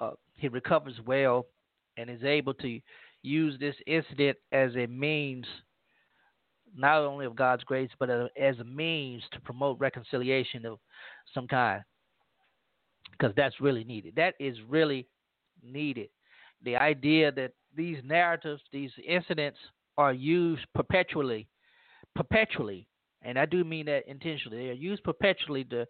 [0.00, 1.46] uh, he recovers well
[1.96, 2.80] and is able to
[3.22, 5.46] use this incident as a means
[6.76, 10.78] not only of God's grace, but as a means to promote reconciliation of
[11.34, 11.82] some kind.
[13.10, 14.14] Because that's really needed.
[14.16, 15.06] That is really
[15.62, 16.08] needed.
[16.64, 19.58] The idea that these narratives, these incidents
[19.98, 21.48] are used perpetually,
[22.14, 22.86] perpetually,
[23.22, 24.58] and I do mean that intentionally.
[24.58, 25.86] They are used perpetually to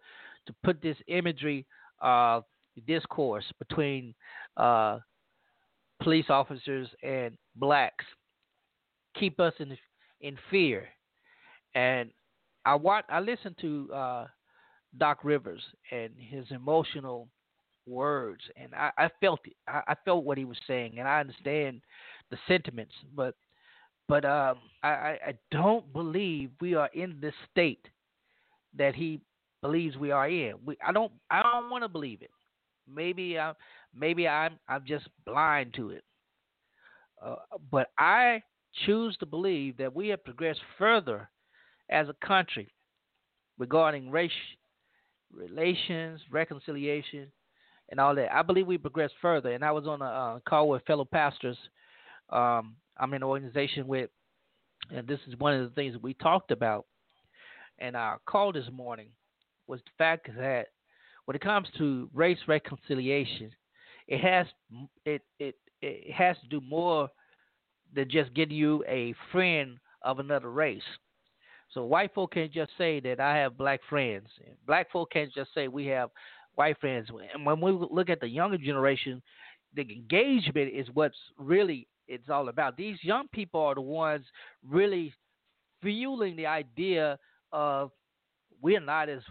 [0.47, 1.65] to put this imagery
[2.01, 2.43] of
[2.87, 4.15] discourse between
[4.57, 4.99] uh,
[6.01, 8.05] police officers and blacks,
[9.17, 9.77] keep us in
[10.21, 10.87] in fear.
[11.75, 12.11] And
[12.65, 14.27] I watch, I listened to uh,
[14.97, 17.27] Doc Rivers and his emotional
[17.87, 19.55] words, and I, I felt it.
[19.67, 21.81] I, I felt what he was saying, and I understand
[22.29, 22.93] the sentiments.
[23.15, 23.35] But
[24.11, 24.89] but um, I,
[25.25, 27.87] I don't believe we are in this state
[28.77, 29.21] that he
[29.61, 30.55] believes we are in.
[30.65, 32.29] We, I don't I don't want to believe it.
[32.93, 33.53] Maybe I
[33.97, 36.03] maybe I'm I'm just blind to it.
[37.25, 37.35] Uh,
[37.71, 38.43] but I
[38.85, 41.29] choose to believe that we have progressed further
[41.89, 42.67] as a country
[43.57, 44.29] regarding race
[45.33, 47.31] relations, reconciliation,
[47.91, 48.35] and all that.
[48.35, 49.53] I believe we progressed further.
[49.53, 51.57] And I was on a uh, call with fellow pastors.
[52.29, 54.09] Um, I'm in an organization with,
[54.93, 56.85] and this is one of the things we talked about.
[57.79, 59.09] And our call this morning
[59.67, 60.67] was the fact that
[61.25, 63.51] when it comes to race reconciliation,
[64.07, 64.45] it has
[65.05, 67.09] it it it has to do more
[67.93, 70.83] than just getting you a friend of another race.
[71.73, 74.27] So white folk can't just say that I have black friends.
[74.67, 76.09] Black folk can't just say we have
[76.55, 77.07] white friends.
[77.33, 79.21] And when we look at the younger generation,
[79.73, 82.77] the engagement is what's really it's all about.
[82.77, 84.25] These young people are the ones
[84.67, 85.13] really
[85.81, 87.17] fueling the idea
[87.51, 87.91] of
[88.61, 89.21] we're not as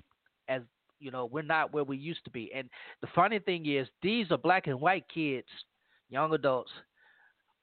[0.49, 0.63] as
[0.99, 2.51] you know we're not where we used to be.
[2.55, 2.69] And
[3.01, 5.47] the funny thing is, these are black and white kids,
[6.09, 6.71] young adults,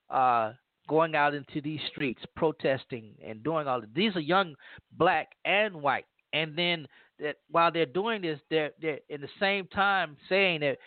[0.10, 0.53] uh,
[0.88, 4.56] going out into these streets protesting and doing all of these are young
[4.93, 6.88] black and white and then
[7.19, 10.77] that while they're doing this they're they're in the same time saying that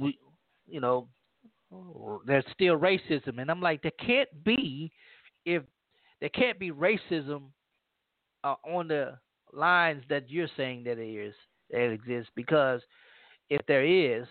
[0.00, 0.16] we
[0.68, 1.08] you know
[2.26, 4.90] there's still racism and I'm like there can't be
[5.44, 5.62] if
[6.20, 7.42] there can't be racism
[8.44, 9.18] uh, on the
[9.52, 11.34] lines that you're saying that it is
[11.70, 12.80] that it exists because
[13.50, 14.26] if there is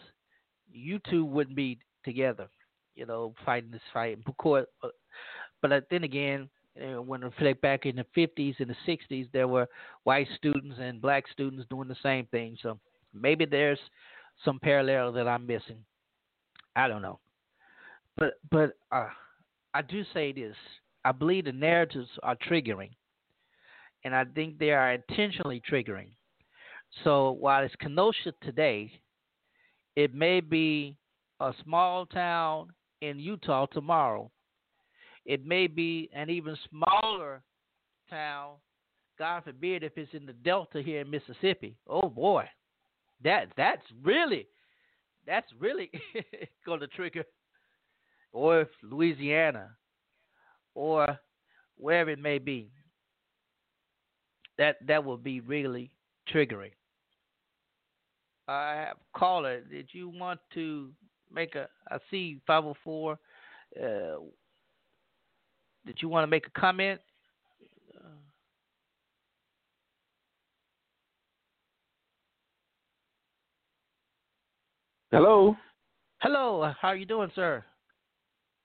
[0.72, 2.48] you two wouldn't be together
[2.98, 4.18] you know, fighting this fight.
[4.26, 4.68] But,
[5.62, 9.68] but then again, when I reflect back in the 50s and the 60s, there were
[10.04, 12.58] white students and black students doing the same thing.
[12.62, 12.80] So
[13.14, 13.80] maybe there's
[14.44, 15.78] some parallel that I'm missing.
[16.76, 17.20] I don't know.
[18.18, 19.10] But but uh,
[19.74, 20.56] I do say this.
[21.06, 22.92] I believe the narratives are triggering,
[24.04, 26.10] and I think they are intentionally triggering.
[27.04, 28.92] So while it's Kenosha today,
[29.96, 30.96] it may be
[31.40, 32.70] a small town
[33.02, 34.32] in Utah tomorrow.
[35.26, 37.44] It may be an even smaller
[38.10, 38.54] town,
[39.20, 41.76] God forbid, if it's in the Delta here in Mississippi.
[41.88, 42.46] Oh boy,
[43.24, 44.48] that that's really
[45.26, 45.92] that's really
[46.66, 47.24] going to trigger.
[48.38, 49.72] Or Louisiana,
[50.76, 51.18] or
[51.76, 52.70] wherever it may be,
[54.60, 55.90] that that will be really
[56.32, 56.70] triggering.
[58.48, 59.62] I have a caller.
[59.62, 60.92] Did you want to
[61.34, 61.68] make a?
[61.90, 63.14] I see 504.
[63.76, 63.88] Uh,
[65.88, 67.02] did you want to make a comment?
[75.12, 75.56] Hello.
[76.20, 76.72] Hello.
[76.80, 77.66] How are you doing, sir?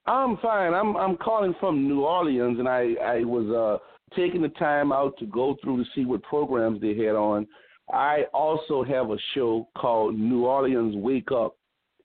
[0.05, 0.73] I'm fine.
[0.73, 3.83] I'm I'm calling from New Orleans, and I I was uh
[4.15, 7.47] taking the time out to go through to see what programs they had on.
[7.91, 11.55] I also have a show called New Orleans Wake Up,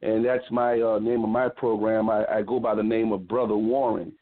[0.02, 2.08] and that's my uh, name of my program.
[2.08, 4.12] I, I go by the name of Brother Warren,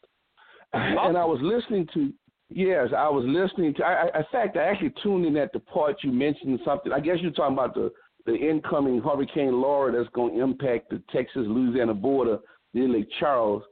[0.73, 2.13] and I was listening to.
[2.49, 3.83] Yes, I was listening to.
[3.83, 6.93] I, I, in fact, I actually tuned in at the part you mentioned something.
[6.93, 7.91] I guess you're talking about the
[8.25, 12.39] the incoming Hurricane Laura that's going to impact the Texas Louisiana border
[12.73, 13.63] Lake Charles,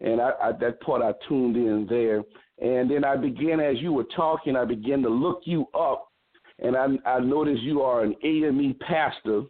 [0.00, 2.22] and I, I, that part I tuned in there.
[2.60, 6.08] And then I began, as you were talking, I began to look you up,
[6.58, 9.42] and I, I noticed you are an AME pastor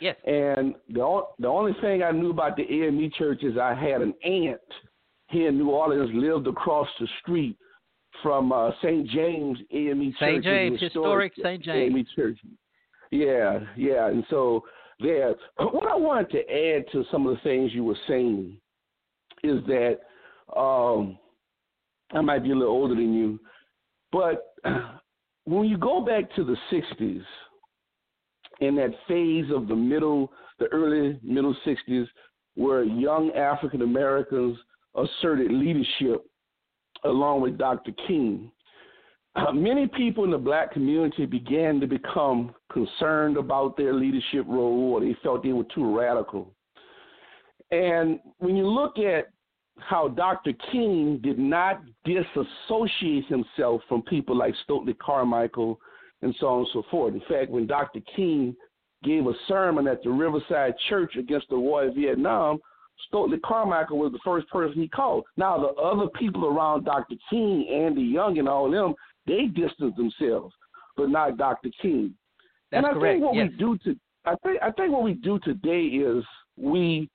[0.00, 0.16] Yes.
[0.26, 4.14] And the the only thing I knew about the AME church is I had an
[4.24, 4.60] aunt
[5.28, 7.56] here in New Orleans lived across the street
[8.22, 9.08] from uh, St.
[9.08, 10.28] James AME Church.
[10.28, 10.44] St.
[10.44, 11.62] James, historic St.
[11.62, 12.38] James AME Church.
[13.10, 14.64] Yeah, yeah, and so
[15.00, 15.34] there.
[15.58, 18.56] What I wanted to add to some of the things you were saying
[19.42, 19.98] is that
[20.56, 21.18] um,
[22.12, 23.38] I might be a little older than you,
[24.12, 24.54] but
[25.44, 27.22] when you go back to the '60s
[28.60, 32.06] in that phase of the middle, the early middle 60s,
[32.54, 34.58] where young African Americans
[34.94, 36.24] asserted leadership
[37.04, 37.92] along with Dr.
[38.06, 38.50] King.
[39.38, 44.94] Uh, many people in the black community began to become concerned about their leadership role
[44.94, 46.52] or they felt they were too radical.
[47.70, 49.28] And when you look at
[49.80, 50.52] how Dr.
[50.72, 55.78] King did not disassociate himself from people like Stokely Carmichael
[56.22, 57.14] and so on and so forth.
[57.14, 58.00] In fact, when Dr.
[58.16, 58.56] King
[59.04, 62.58] gave a sermon at the Riverside Church against the war in Vietnam,
[63.06, 65.24] Stokely Carmichael was the first person he called.
[65.36, 67.14] Now, the other people around Dr.
[67.30, 68.94] King, Andy Young, and all of them,
[69.28, 70.54] they distanced themselves,
[70.96, 71.70] but not Dr.
[71.80, 72.14] King.
[72.72, 73.14] That's and I correct.
[73.14, 73.48] think what yes.
[73.52, 76.24] we do to I think I think what we do today is
[76.56, 77.08] we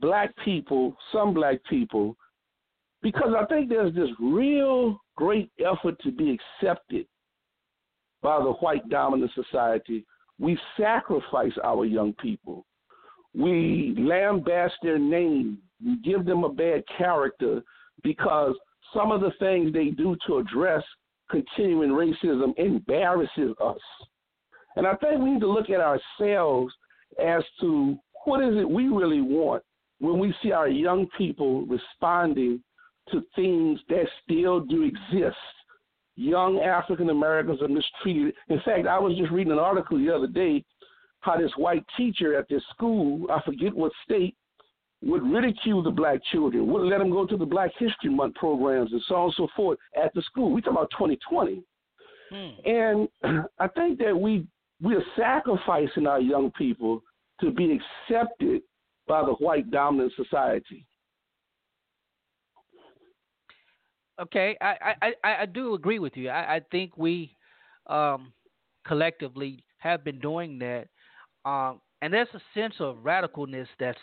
[0.00, 2.16] black people, some black people,
[3.02, 7.06] because I think there's this real great effort to be accepted
[8.22, 10.04] by the white dominant society.
[10.40, 12.64] We sacrifice our young people.
[13.34, 15.58] We lambaste their name.
[15.84, 17.62] We give them a bad character
[18.02, 18.54] because
[18.94, 20.82] some of the things they do to address
[21.30, 23.78] continuing racism embarrasses us.
[24.76, 26.72] And I think we need to look at ourselves
[27.22, 29.62] as to what is it we really want
[30.00, 32.62] when we see our young people responding
[33.10, 35.36] to things that still do exist.
[36.16, 38.34] Young African Americans are mistreated.
[38.48, 40.64] In fact, I was just reading an article the other day
[41.20, 44.36] how this white teacher at this school, I forget what state,
[45.04, 48.92] would ridicule the black children, wouldn't let them go to the Black History Month programs
[48.92, 50.52] and so on and so forth at the school.
[50.52, 51.62] We talk about 2020.
[52.30, 52.68] Hmm.
[52.68, 53.08] And
[53.58, 54.46] I think that we
[54.80, 57.02] we are sacrificing our young people
[57.40, 58.62] to be accepted
[59.06, 60.86] by the white dominant society.
[64.20, 66.28] Okay, I I, I, I do agree with you.
[66.28, 67.36] I, I think we
[67.88, 68.32] um,
[68.86, 70.86] collectively have been doing that,
[71.44, 73.98] um, and there's a sense of radicalness that's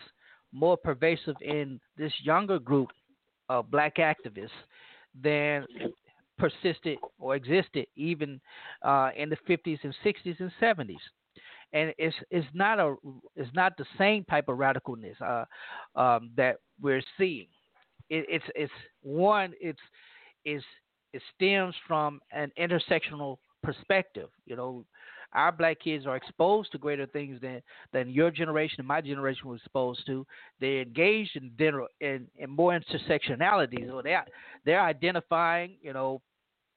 [0.51, 2.89] more pervasive in this younger group
[3.49, 4.49] of black activists
[5.21, 5.65] than
[6.37, 8.39] persisted or existed even
[8.83, 10.97] uh, in the 50s and 60s and 70s
[11.73, 12.95] and it's it's not a
[13.35, 15.45] it's not the same type of radicalness uh,
[15.99, 17.47] um, that we're seeing.
[18.09, 19.79] It, it's it's one it's
[20.45, 20.63] is
[21.13, 24.29] it stems from an intersectional perspective.
[24.45, 24.85] You know,
[25.33, 27.61] our black kids are exposed to greater things than
[27.93, 30.25] than your generation and my generation was exposed to.
[30.59, 33.87] They're engaged in dinner in, in more intersectionality.
[33.87, 34.17] So they
[34.65, 36.21] they're identifying, you know,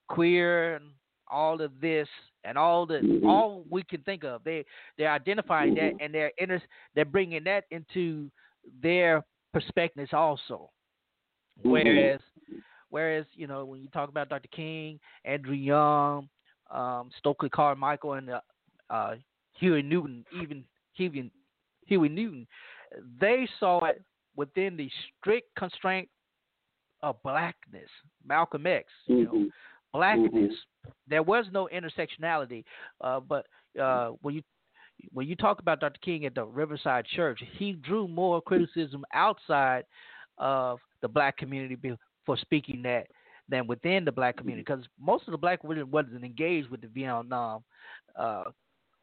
[0.08, 0.90] queer and
[1.30, 2.08] all of this
[2.44, 3.26] and all the mm-hmm.
[3.26, 4.44] all we can think of.
[4.44, 4.64] They
[4.98, 5.96] they're identifying mm-hmm.
[5.96, 6.62] that and they're inter,
[6.94, 8.30] they're bringing that into
[8.82, 10.70] their perspectives also.
[11.60, 11.70] Mm-hmm.
[11.70, 12.20] Whereas
[12.90, 14.48] whereas you know when you talk about Dr.
[14.48, 16.28] King, Andrew Young,
[16.70, 18.40] um, Stokely Carmichael, and uh,
[18.90, 19.14] uh,
[19.58, 21.30] Huey Newton, even Huey
[21.86, 22.46] Huey Newton,
[23.20, 24.02] they saw it
[24.36, 26.08] within the strict constraint
[27.02, 27.88] of blackness.
[28.26, 29.44] Malcolm X, you mm-hmm.
[29.92, 30.32] blackness.
[30.32, 30.90] Mm-hmm.
[31.08, 32.64] There was no intersectionality,
[33.00, 33.46] uh, but
[33.80, 34.42] uh, when you
[35.12, 35.98] when you talk about Dr.
[36.02, 39.84] King at the Riverside Church, he drew more criticism outside
[40.38, 41.76] of the black community
[42.24, 43.08] for speaking that
[43.48, 46.88] than within the black community because most of the black women wasn't engaged with the
[46.88, 47.62] Vietnam
[48.18, 48.44] uh,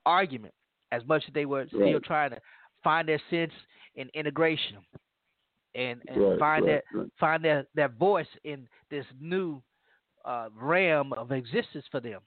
[0.06, 0.54] argument
[0.92, 2.04] as much as they were still right.
[2.04, 2.38] trying to
[2.84, 3.52] find their sense
[3.96, 4.78] in integration
[5.76, 9.62] and, and right, find right, that find their, their voice in this new
[10.26, 12.20] uh, realm of existence for them.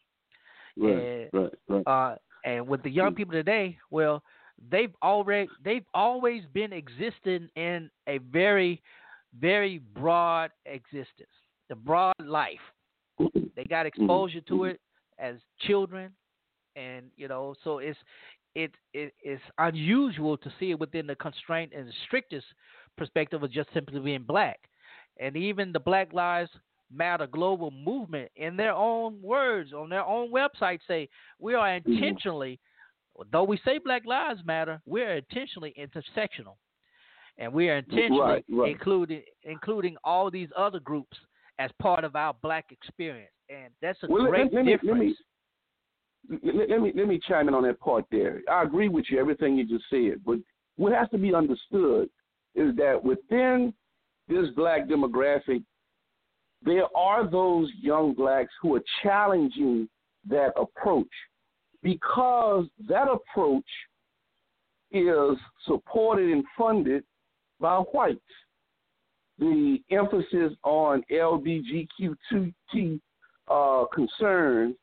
[0.77, 3.17] Right, and, right, uh, and with the young mm.
[3.17, 4.23] people today, well,
[4.71, 8.83] they've already they've always been existing in a very
[9.41, 11.29] very broad existence,
[11.69, 12.59] the broad life.
[13.57, 14.81] They got exposure to it
[15.21, 16.11] as children,
[16.75, 17.97] and you know, so it's
[18.55, 22.47] it it is unusual to see it within the constraint and the strictest
[22.97, 24.59] perspective of just simply being black.
[25.21, 26.51] And even the Black Lives
[26.93, 31.09] Matter global movement, in their own words, on their own website, say
[31.41, 31.93] we are mm-hmm.
[31.93, 32.61] intentionally,
[33.33, 36.57] though we say Black Lives Matter, we are intentionally intersectional,
[37.39, 38.71] and we are intentionally right, right.
[38.71, 41.17] including including all these other groups
[41.59, 45.17] as part of our black experience, and that's a well, great let, let difference.
[46.29, 48.41] Me, let, me, let me let me chime in on that part there.
[48.51, 50.39] I agree with you everything you just said, but
[50.77, 52.09] what has to be understood
[52.55, 53.73] is that within
[54.29, 55.63] this black demographic,
[56.63, 59.89] there are those young blacks who are challenging
[60.29, 61.07] that approach
[61.83, 63.65] because that approach
[64.91, 65.37] is
[65.67, 67.05] supported and funded
[67.61, 68.21] by whites.
[69.39, 73.01] The emphasis on LBGQ2T
[73.49, 74.77] uh, concerns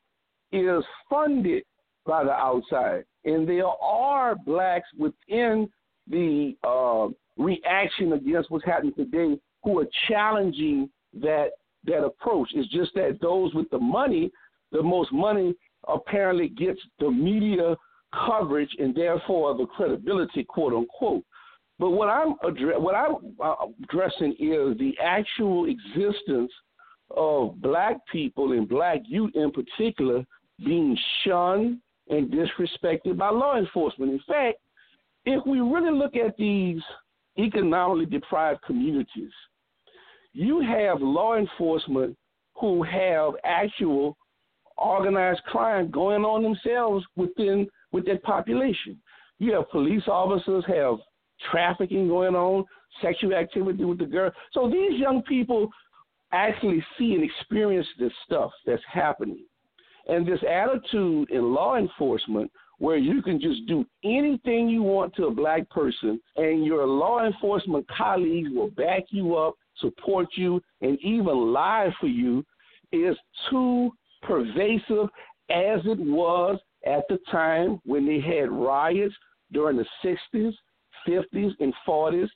[0.51, 1.63] is funded
[2.05, 3.05] by the outside.
[3.23, 5.69] And there are blacks within
[6.09, 7.07] the uh,
[7.41, 11.51] reaction against what's happening today who are challenging that
[11.85, 12.49] that approach.
[12.53, 14.31] It's just that those with the money,
[14.71, 15.55] the most money
[15.87, 17.75] apparently gets the media
[18.27, 21.23] coverage and therefore the credibility, quote unquote.
[21.81, 22.33] But what I'm
[22.79, 26.51] what I'm uh, addressing is the actual existence
[27.09, 30.23] of black people and black youth in particular
[30.63, 34.11] being shunned and disrespected by law enforcement.
[34.11, 34.59] In fact,
[35.25, 36.83] if we really look at these
[37.39, 39.31] economically deprived communities,
[40.33, 42.15] you have law enforcement
[42.57, 44.15] who have actual
[44.77, 49.01] organized crime going on themselves within with that population.
[49.39, 50.99] You have police officers have
[51.49, 52.65] trafficking going on,
[53.01, 54.31] sexual activity with the girl.
[54.53, 55.69] So these young people
[56.31, 59.45] actually see and experience this stuff that's happening.
[60.07, 65.25] And this attitude in law enforcement where you can just do anything you want to
[65.25, 70.97] a black person and your law enforcement colleagues will back you up, support you, and
[71.01, 72.43] even lie for you
[72.91, 73.15] is
[73.49, 73.91] too
[74.23, 75.09] pervasive
[75.49, 79.13] as it was at the time when they had riots
[79.51, 79.85] during the
[80.33, 80.53] 60s,
[81.07, 82.29] 50s, and 40s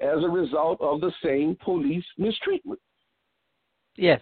[0.00, 2.80] as a result of the same police mistreatment.
[3.96, 4.20] Yes.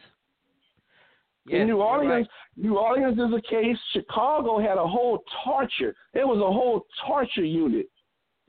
[1.46, 2.28] yes in New Orleans, right.
[2.56, 3.76] New Orleans is a case.
[3.92, 5.94] Chicago had a whole torture.
[6.12, 7.88] There was a whole torture unit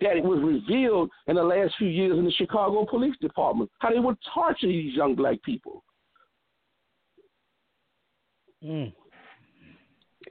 [0.02, 3.70] that it was revealed in the last few years in the Chicago Police Department.
[3.80, 5.84] How they would torture these young black people.
[8.64, 8.94] Mm.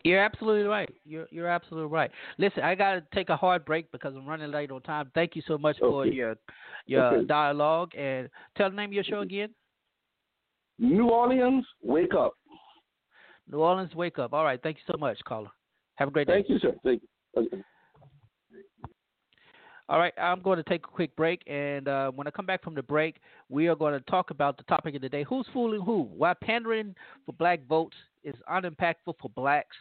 [0.05, 0.89] You're absolutely right.
[1.05, 2.11] You're you're absolutely right.
[2.39, 5.11] Listen, I got to take a hard break because I'm running late on time.
[5.15, 5.91] Thank you so much okay.
[5.91, 6.37] for your
[6.87, 7.27] your okay.
[7.27, 9.51] dialogue and tell the name of your show again.
[10.79, 12.35] New Orleans, wake up.
[13.51, 14.33] New Orleans, wake up.
[14.33, 14.61] All right.
[14.63, 15.51] Thank you so much, caller.
[15.97, 16.35] Have a great day.
[16.35, 16.73] Thank you, sir.
[16.83, 17.43] Thank you.
[17.43, 17.63] Okay.
[19.91, 22.63] All right, I'm going to take a quick break, and uh, when I come back
[22.63, 23.17] from the break,
[23.49, 26.09] we are going to talk about the topic of the day: Who's fooling who?
[26.17, 26.95] Why pandering
[27.27, 29.77] for black votes is unimpactful for blacks,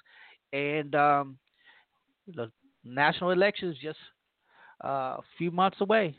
[0.54, 1.38] and um,
[2.28, 2.52] the
[2.84, 4.00] national elections just
[4.84, 6.16] uh, a few months away,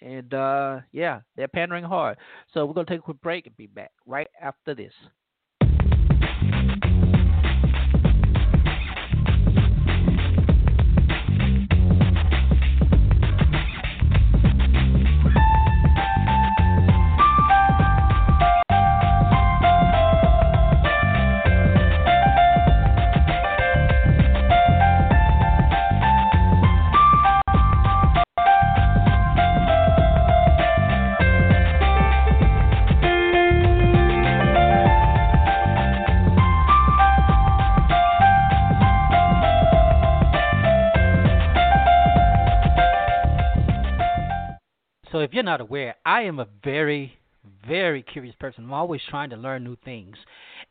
[0.00, 2.18] and uh, yeah, they're pandering hard.
[2.52, 4.92] So we're going to take a quick break and be back right after this.
[45.10, 47.18] So if you're not aware, I am a very,
[47.66, 48.64] very curious person.
[48.64, 50.16] I'm always trying to learn new things.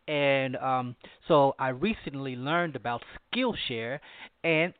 [0.07, 0.95] And um,
[1.27, 3.01] so I recently learned about
[3.33, 3.99] Skillshare,
[4.43, 4.73] and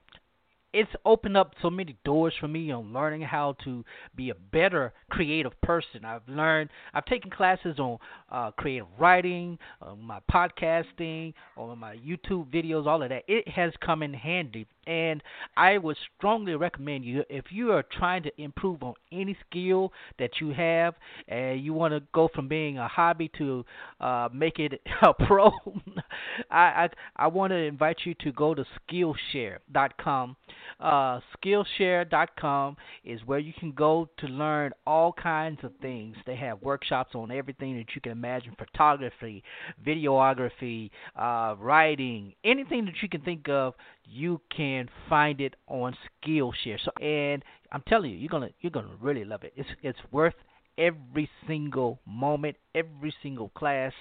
[0.74, 3.84] it's opened up so many doors for me on learning how to
[4.16, 6.05] be a better creative person.
[6.05, 7.97] I've learned, I've taken classes on
[8.32, 13.24] uh, creative writing, on my podcasting, on my YouTube videos, all of that.
[13.28, 15.22] It has come in handy and
[15.58, 20.40] I would strongly recommend you if you are trying to improve on any skill that
[20.40, 20.96] you have
[21.28, 23.66] and you want to go from being a hobby to
[24.00, 25.52] uh, make it a pro.
[26.50, 30.36] I, I I want to invite you to go to Skillshare.com.
[30.80, 36.16] Uh, Skillshare.com is where you can go to learn all kinds of things.
[36.26, 39.44] They have workshops on everything that you can imagine: photography,
[39.86, 43.74] videography, uh, writing, anything that you can think of
[44.10, 44.76] you can
[45.09, 46.78] find it on Skillshare.
[46.84, 49.53] So, and I'm telling you, you're gonna you're gonna really love it.
[49.55, 50.36] It's it's worth
[50.78, 53.93] every single moment, every single class,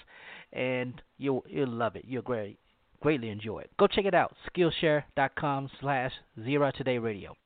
[0.52, 2.04] and you'll you'll love it.
[2.06, 2.58] You'll great
[3.00, 3.70] greatly enjoy it.
[3.78, 4.34] Go check it out.
[4.50, 6.12] Skillshare.com slash
[6.42, 7.36] Zero Today Radio.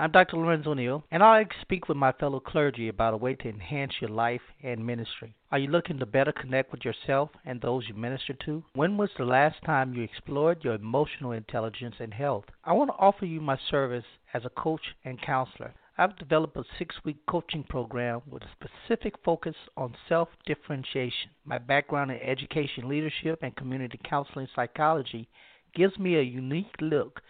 [0.00, 0.36] I'm Dr.
[0.36, 4.10] Lorenzo Neal, and I speak with my fellow clergy about a way to enhance your
[4.10, 5.34] life and ministry.
[5.50, 8.62] Are you looking to better connect with yourself and those you minister to?
[8.74, 12.44] When was the last time you explored your emotional intelligence and health?
[12.62, 15.74] I want to offer you my service as a coach and counselor.
[15.96, 21.30] I've developed a six week coaching program with a specific focus on self differentiation.
[21.44, 25.28] My background in education, leadership, and community counseling psychology
[25.74, 27.20] gives me a unique look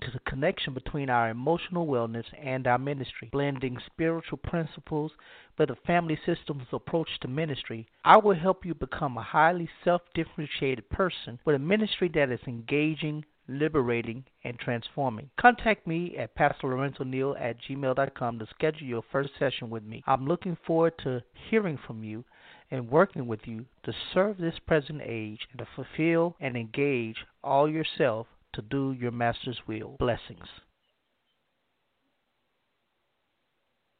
[0.00, 5.12] to the connection between our emotional wellness and our ministry, blending spiritual principles
[5.58, 7.86] with a family systems approach to ministry.
[8.04, 12.40] I will help you become a highly self differentiated person with a ministry that is
[12.46, 15.30] engaging, liberating, and transforming.
[15.40, 20.02] Contact me at PastorLorenzoNeal at gmail.com to schedule your first session with me.
[20.06, 22.24] I'm looking forward to hearing from you
[22.70, 27.68] and working with you to serve this present age and to fulfill and engage all
[27.68, 28.26] yourself
[28.58, 29.94] to do your master's will.
[30.00, 30.48] Blessings.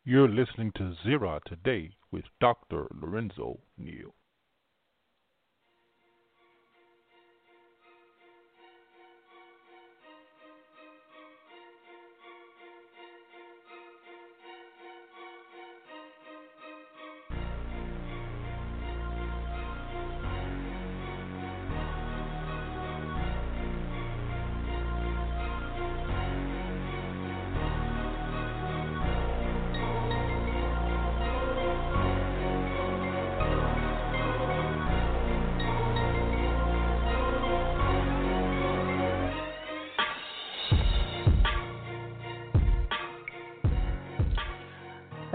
[0.05, 2.89] You're listening to Zera today with Dr.
[3.01, 4.15] Lorenzo Neal.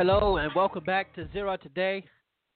[0.06, 2.04] Hello and welcome back to Zero Today.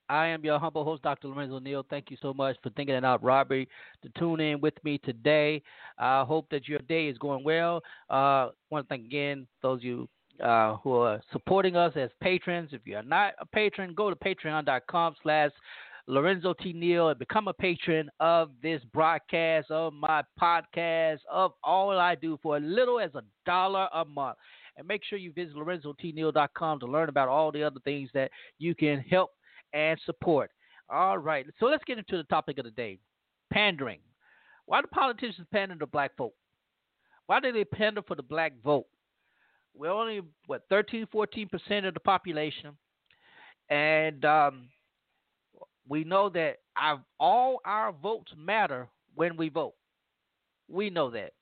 [0.09, 1.29] I am your humble host, Dr.
[1.29, 1.85] Lorenzo Neal.
[1.89, 3.69] Thank you so much for thinking it out, Robbie,
[4.03, 5.63] to tune in with me today.
[5.97, 7.77] I hope that your day is going well.
[8.09, 10.09] Uh, want to thank again those of you
[10.43, 12.71] uh, who are supporting us as patrons.
[12.73, 15.51] If you are not a patron, go to patreon.com slash
[16.07, 16.73] Lorenzo T.
[16.73, 22.37] Neal and become a patron of this broadcast, of my podcast, of all I do
[22.43, 24.37] for as little as a dollar a month.
[24.77, 28.75] And make sure you visit LorenzoTNeal.com to learn about all the other things that you
[28.75, 29.31] can help
[29.73, 30.51] and support.
[30.89, 32.99] All right, so let's get into the topic of the day
[33.51, 33.99] pandering.
[34.65, 36.33] Why do politicians pander to black folk?
[37.25, 38.85] Why do they pander for the black vote?
[39.73, 42.77] We're only, what, 13, 14% of the population.
[43.69, 44.69] And um,
[45.87, 49.73] we know that our, all our votes matter when we vote.
[50.69, 51.33] We know that.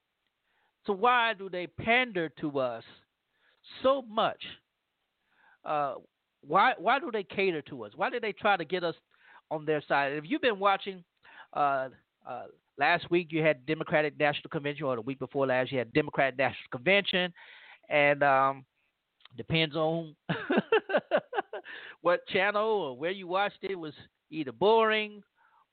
[0.85, 2.83] So why do they pander to us
[3.83, 4.41] so much.
[5.63, 5.95] Uh,
[6.47, 7.91] why why do they cater to us?
[7.95, 8.95] Why do they try to get us
[9.49, 10.13] on their side?
[10.13, 11.03] If you've been watching,
[11.53, 11.89] uh,
[12.27, 12.45] uh,
[12.77, 16.37] last week you had Democratic National Convention, or the week before last you had Democratic
[16.37, 17.33] National Convention,
[17.89, 18.65] and um,
[19.37, 20.15] depends on
[22.01, 23.93] what channel or where you watched it was
[24.29, 25.23] either boring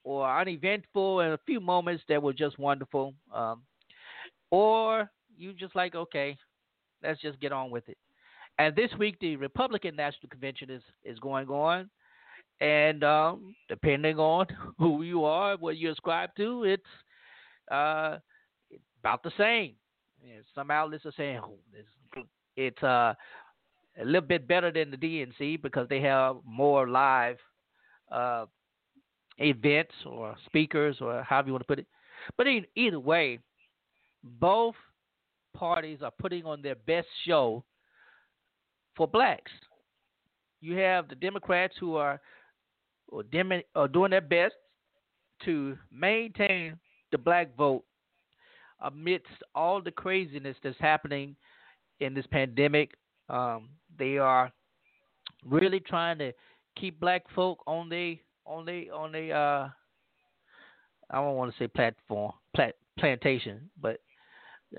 [0.04, 3.62] or uneventful, and a few moments that were just wonderful, um,
[4.50, 6.36] or you just like okay,
[7.02, 7.98] Let's just get on with it.
[8.58, 11.88] And this week, the Republican National Convention is, is going on.
[12.60, 14.46] And um, depending on
[14.78, 16.82] who you are, what you ascribe to, it's
[17.70, 18.18] uh,
[19.00, 19.74] about the same.
[20.54, 22.26] some outlets are saying oh, it's,
[22.56, 23.14] it's uh,
[24.00, 27.36] a little bit better than the DNC because they have more live
[28.10, 28.46] uh,
[29.38, 31.86] events or speakers or however you want to put it.
[32.36, 32.46] But
[32.76, 33.40] either way,
[34.22, 34.74] both
[35.54, 37.64] parties are putting on their best show
[38.96, 39.52] for blacks.
[40.60, 42.20] You have the Democrats who are,
[43.12, 44.54] are, dem- are doing their best
[45.44, 46.78] to maintain
[47.10, 47.84] the black vote
[48.80, 51.36] amidst all the craziness that's happening
[52.00, 52.92] in this pandemic.
[53.28, 54.52] Um, they are
[55.46, 56.32] really trying to
[56.76, 59.68] keep black folk on the on the on the uh
[61.10, 64.00] I don't want to say platform plat, plantation, but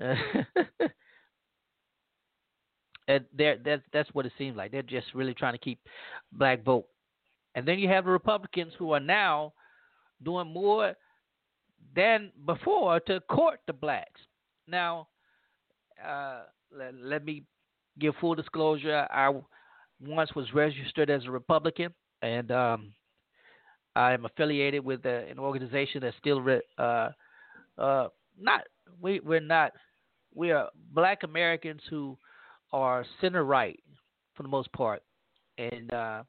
[3.08, 4.72] and there that's that's what it seems like.
[4.72, 5.78] They're just really trying to keep
[6.32, 6.86] black vote.
[7.54, 9.52] And then you have the Republicans who are now
[10.22, 10.94] doing more
[11.94, 14.20] than before to court the blacks.
[14.66, 15.08] Now,
[16.04, 16.42] uh,
[16.76, 17.44] let, let me
[18.00, 19.06] give full disclosure.
[19.10, 19.32] I
[20.00, 22.92] once was registered as a Republican, and um,
[23.94, 27.10] I am affiliated with a, an organization that's still re, uh,
[27.78, 28.08] uh,
[28.40, 28.62] not
[29.00, 29.72] we we're not
[30.34, 32.16] we are black Americans who
[32.72, 33.78] are center right
[34.34, 35.02] for the most part,
[35.58, 36.22] and uh,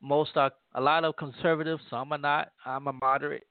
[0.00, 1.82] most are a lot of conservatives.
[1.88, 2.52] Some are not.
[2.66, 3.46] I'm a moderate.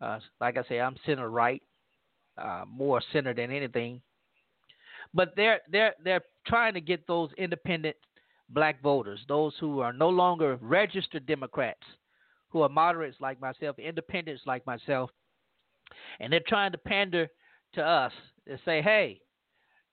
[0.00, 1.62] Uh, like I say, I'm center right,
[2.36, 4.02] uh, more center than anything.
[5.14, 7.96] But they're they're they're trying to get those independent
[8.50, 11.80] black voters, those who are no longer registered Democrats,
[12.48, 15.10] who are moderates like myself, independents like myself,
[16.20, 17.28] and they're trying to pander
[17.74, 18.12] to us
[18.46, 19.20] and say, hey,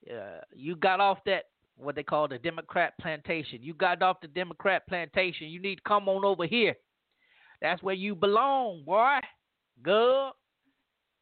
[0.10, 1.46] uh, you got off that
[1.78, 3.60] what they call the Democrat plantation.
[3.62, 5.48] You got off the Democrat plantation.
[5.48, 6.76] You need to come on over here.
[7.62, 9.20] That's where you belong, boy.
[9.84, 10.32] Good.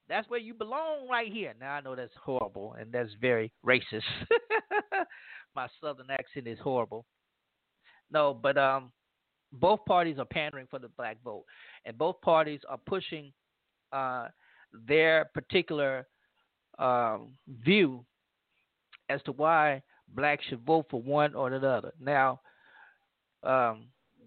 [0.07, 1.53] That's where you belong right here.
[1.59, 4.01] Now I know that's horrible and that's very racist.
[5.55, 7.05] My southern accent is horrible.
[8.11, 8.91] No, but um
[9.51, 11.43] both parties are pandering for the black vote
[11.85, 13.31] and both parties are pushing
[13.93, 14.27] uh
[14.87, 16.07] their particular
[16.79, 18.03] um, view
[19.09, 19.81] as to why
[20.15, 21.91] blacks should vote for one or the other.
[21.99, 22.41] Now,
[23.43, 23.85] um,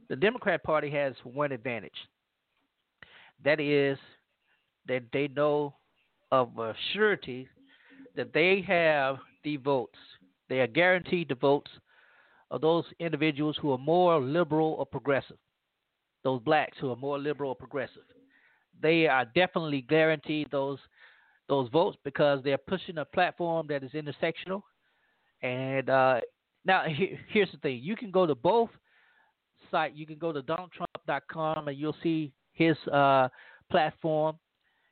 [0.09, 1.91] the Democrat Party has one advantage.
[3.45, 3.99] That is
[4.87, 5.75] that they know
[6.31, 7.49] of a surety
[8.17, 9.99] that they have the votes.
[10.49, 11.71] They are guaranteed the votes
[12.51, 15.39] of those individuals who are more liberal or progressive.
[16.25, 18.03] Those blacks who are more liberal or progressive.
[18.81, 20.79] They are definitely guaranteed those
[21.49, 24.63] those votes because they're pushing a platform that is intersectional.
[25.43, 26.21] And uh,
[26.65, 28.71] now here, here's the thing: you can go to both
[29.71, 29.95] site.
[29.95, 33.29] You can go to DonaldTrump.com and you'll see his uh,
[33.71, 34.39] platform,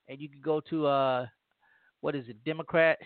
[0.08, 1.26] and you can go to uh,
[2.00, 2.98] what is it, Democrat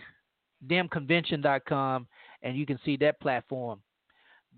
[0.69, 2.07] DemConvention.com,
[2.43, 3.81] and you can see that platform.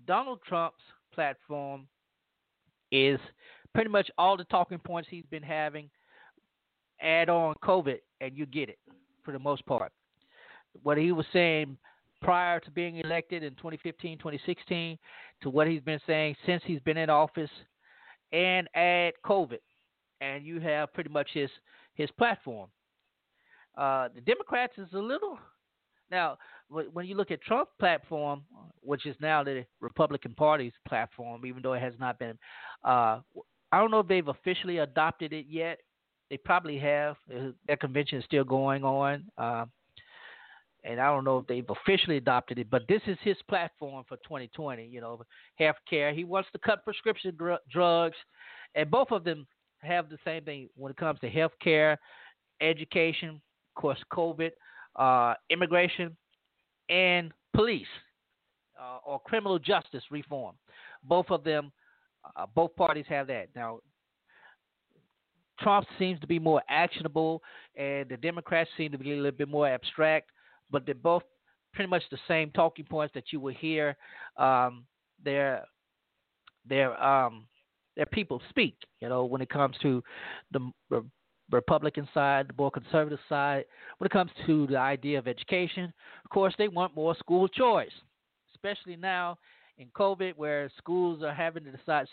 [0.05, 0.81] Donald Trump's
[1.13, 1.87] platform
[2.91, 3.19] is
[3.73, 5.89] pretty much all the talking points he's been having.
[7.01, 8.79] Add on COVID, and you get it
[9.23, 9.91] for the most part.
[10.83, 11.77] What he was saying
[12.21, 14.97] prior to being elected in 2015, 2016,
[15.41, 17.49] to what he's been saying since he's been in office,
[18.31, 19.59] and add COVID,
[20.21, 21.49] and you have pretty much his
[21.93, 22.69] his platform.
[23.77, 25.37] Uh, the Democrats is a little
[26.09, 26.37] now
[26.69, 28.43] when you look at Trump's platform,
[28.81, 32.37] which is now the Republican Party's platform, even though it has not been.
[32.83, 33.19] Uh,
[33.71, 35.79] I don't know if they've officially adopted it yet.
[36.29, 37.15] They probably have.
[37.33, 39.23] Uh, their convention is still going on.
[39.37, 39.65] Uh,
[40.83, 44.17] and I don't know if they've officially adopted it, but this is his platform for
[44.17, 44.85] 2020.
[44.85, 45.21] You know,
[45.55, 46.13] health care.
[46.13, 48.15] He wants to cut prescription dr- drugs,
[48.75, 49.45] and both of them
[49.79, 51.99] have the same thing when it comes to health care,
[52.61, 53.41] education,
[53.75, 54.51] of course, COVID,
[54.95, 56.15] uh, immigration,
[56.89, 57.87] and police
[58.79, 60.55] uh, or criminal justice reform.
[61.03, 61.71] Both of them,
[62.35, 63.47] uh, both parties have that.
[63.55, 63.79] Now,
[65.59, 67.41] Trump seems to be more actionable,
[67.75, 70.31] and the Democrats seem to be a little bit more abstract
[70.71, 71.23] but they're both
[71.73, 73.95] pretty much the same talking points that you will hear
[74.37, 74.85] um,
[75.23, 75.63] their
[76.67, 77.47] their um,
[77.95, 78.75] their people speak.
[79.01, 80.03] You know, when it comes to
[80.51, 80.71] the
[81.51, 83.65] Republican side, the more conservative side,
[83.97, 85.93] when it comes to the idea of education,
[86.23, 87.91] of course, they want more school choice,
[88.53, 89.37] especially now
[89.77, 92.07] in COVID, where schools are having to decide,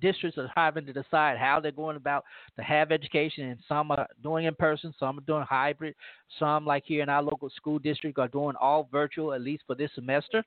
[0.00, 2.24] districts are having to decide how they're going about
[2.56, 5.94] to have education, and some are doing in person, some are doing hybrid,
[6.38, 9.74] some, like here in our local school district, are doing all virtual at least for
[9.74, 10.42] this semester.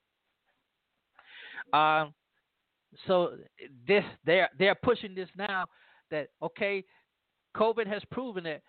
[1.74, 2.13] Um,
[3.07, 3.38] so
[3.88, 5.65] this they're they're pushing this now
[6.11, 6.84] that okay,
[7.55, 8.61] COVID has proven that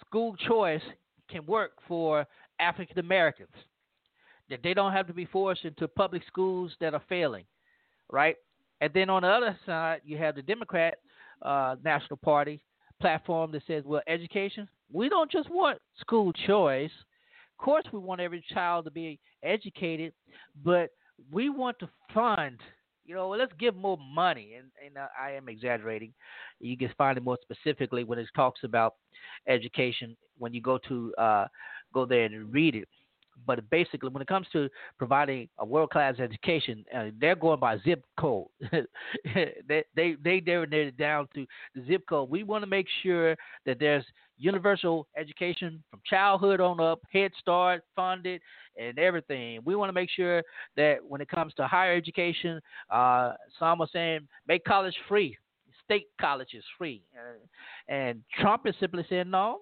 [0.00, 0.82] school choice
[1.28, 2.26] can work for
[2.60, 3.50] African Americans
[4.50, 7.44] that they don't have to be forced into public schools that are failing,
[8.10, 8.36] right?
[8.80, 10.98] And then on the other side, you have the Democrat
[11.42, 12.60] uh, National Party
[13.00, 16.90] platform that says, well, education, we don't just want school choice.
[17.58, 20.12] Of course, we want every child to be educated,
[20.64, 20.90] but
[21.30, 22.60] we want to fund.
[23.06, 26.14] You know, let's give more money, and, and uh, I am exaggerating.
[26.60, 28.94] You can find it more specifically when it talks about
[29.46, 31.46] education when you go to uh,
[31.92, 32.88] go there and read it.
[33.46, 34.68] But basically, when it comes to
[34.98, 38.46] providing a world class education, uh, they're going by zip code.
[39.34, 42.30] they they they it down to the zip code.
[42.30, 44.04] We want to make sure that there's
[44.38, 48.40] universal education from childhood on up, Head Start funded,
[48.78, 49.60] and everything.
[49.64, 50.42] We want to make sure
[50.76, 52.60] that when it comes to higher education,
[52.90, 55.36] uh, some are saying make college free,
[55.84, 59.60] state colleges free, uh, and Trump is simply saying no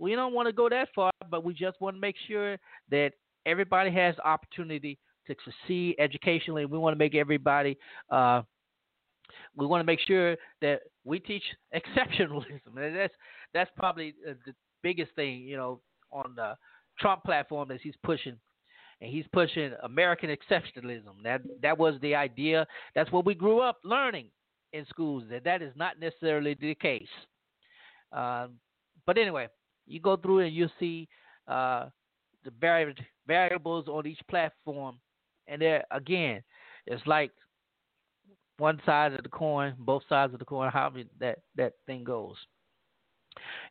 [0.00, 2.56] we don't want to go that far, but we just want to make sure
[2.90, 3.12] that
[3.44, 6.64] everybody has opportunity to succeed educationally.
[6.64, 7.76] We want to make everybody.
[8.10, 8.42] Uh,
[9.54, 11.42] we want to make sure that we teach
[11.74, 13.14] exceptionalism, and that's
[13.52, 15.80] that's probably the biggest thing, you know,
[16.10, 16.56] on the
[16.98, 18.36] Trump platform that he's pushing,
[19.02, 21.22] and he's pushing American exceptionalism.
[21.22, 22.66] That that was the idea.
[22.94, 24.28] That's what we grew up learning
[24.72, 25.24] in schools.
[25.30, 27.06] That that is not necessarily the case.
[28.12, 28.54] Um,
[29.06, 29.48] but anyway,
[29.90, 31.08] you go through and you see
[31.48, 31.86] uh,
[32.44, 32.94] the vari-
[33.26, 34.98] variables on each platform,
[35.48, 36.42] and there again,
[36.86, 37.32] it's like
[38.58, 42.36] one side of the coin, both sides of the coin, how that that thing goes.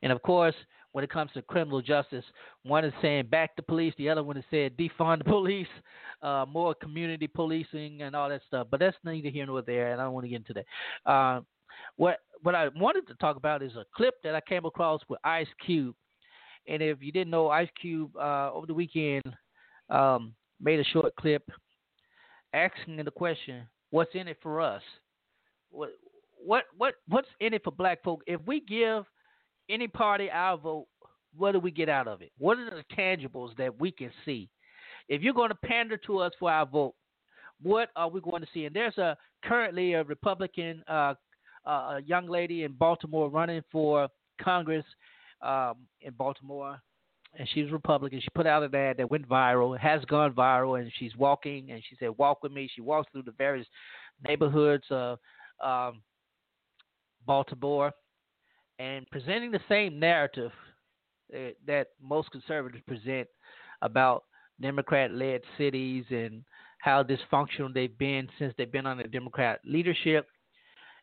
[0.02, 0.56] And of course,
[0.92, 2.26] when it comes to criminal justice,
[2.64, 5.68] one is saying back the police, the other one is saying defund the police,
[6.22, 8.68] uh, more community policing and all that stuff.
[8.72, 10.66] But that's neither here nor there, and I don't want to get into that.
[11.10, 11.42] Uh,
[11.96, 15.20] what what I wanted to talk about is a clip that I came across with
[15.24, 15.96] Ice Cube
[16.70, 19.24] and if you didn't know, Ice Cube uh, over the weekend
[19.90, 21.50] um, made a short clip
[22.54, 24.84] asking the question, "What's in it for us?
[25.72, 25.90] What
[26.46, 28.22] what what what's in it for Black folk?
[28.28, 29.04] If we give
[29.70, 30.88] any party our vote,
[31.36, 32.32] what do we get out of it?
[32.38, 34.50] What are the tangibles that we can see?
[35.08, 36.94] If you're going to pander to us for our vote,
[37.64, 38.66] what are we going to see?
[38.66, 41.16] And there's a currently a Republican uh,
[41.66, 44.08] uh, a young lady in Baltimore running for
[44.40, 44.86] Congress
[45.42, 46.82] um, in Baltimore,
[47.38, 48.20] and she's Republican.
[48.20, 51.82] She put out an ad that went viral, has gone viral, and she's walking, and
[51.90, 53.68] she said, "Walk with me." She walks through the various
[54.28, 55.20] neighborhoods of
[55.64, 56.02] um,
[57.26, 57.92] Baltimore,
[58.80, 60.52] and presenting the same narrative
[61.68, 63.28] that most conservatives present
[63.84, 64.24] about
[64.62, 66.44] Democrat-led cities and
[66.80, 70.28] how dysfunctional they've been since they've been under Democrat leadership,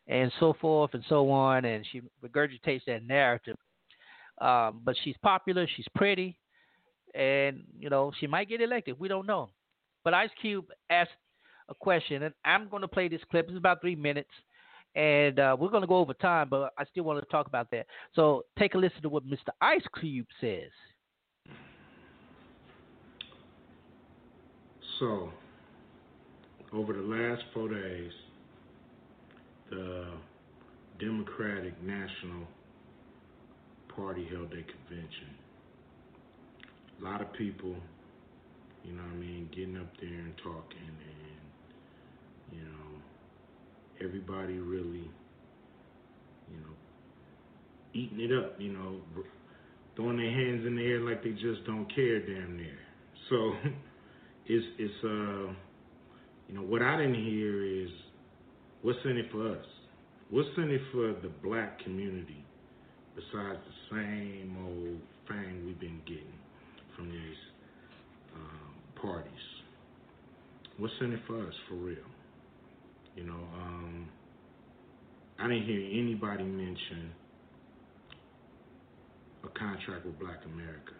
[0.07, 1.65] and so forth and so on.
[1.65, 3.55] And she regurgitates that narrative
[4.39, 6.37] um, but she's popular, she's pretty,
[7.15, 8.99] and you know she might get elected.
[8.99, 9.49] We don't know.
[10.03, 11.11] But Ice Cube asked
[11.69, 13.47] a question, and I'm going to play this clip.
[13.49, 14.29] It's about three minutes,
[14.95, 17.69] and uh, we're going to go over time, but I still want to talk about
[17.71, 17.87] that.
[18.13, 19.49] So take a listen to what Mr.
[19.61, 20.71] Ice Cube says.
[24.99, 25.29] So,
[26.73, 28.11] over the last four days,
[29.69, 30.07] the
[30.99, 32.47] Democratic National
[33.97, 35.33] Party held a convention.
[37.01, 37.75] A lot of people,
[38.83, 45.09] you know what I mean, getting up there and talking, and, you know, everybody really,
[46.51, 46.73] you know,
[47.93, 48.97] eating it up, you know,
[49.95, 52.77] throwing their hands in the air like they just don't care damn near.
[53.31, 53.53] So,
[54.45, 55.51] it's, it's, uh,
[56.47, 57.89] you know, what I didn't hear is
[58.83, 59.65] what's in it for us?
[60.29, 62.45] What's in it for the black community
[63.15, 66.39] besides the same old thing we've been getting
[66.95, 67.37] from these
[68.35, 69.31] um, parties?
[70.77, 71.97] What's in it for us for real?
[73.15, 74.07] You know, um,
[75.39, 77.11] I didn't hear anybody mention
[79.43, 80.93] a contract with Black America.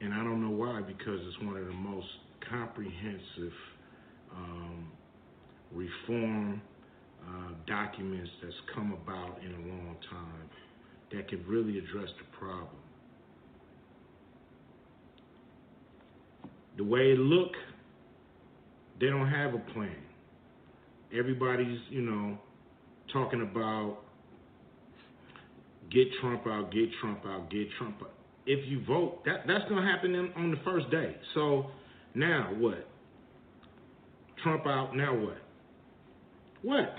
[0.00, 2.06] And I don't know why, because it's one of the most
[2.48, 3.52] comprehensive
[4.34, 4.90] um,
[5.72, 6.62] reform
[7.28, 10.50] uh, documents that's come about in a long time
[11.12, 12.68] that could really address the problem.
[16.76, 17.52] The way it look,
[19.00, 19.96] they don't have a plan.
[21.16, 22.38] Everybody's, you know,
[23.12, 23.98] talking about
[25.90, 28.12] get Trump out, get Trump out, get Trump out.
[28.46, 31.16] If you vote, that that's gonna happen on the first day.
[31.34, 31.66] So
[32.14, 32.88] now what?
[34.42, 34.96] Trump out.
[34.96, 35.38] Now what?
[36.62, 36.96] What?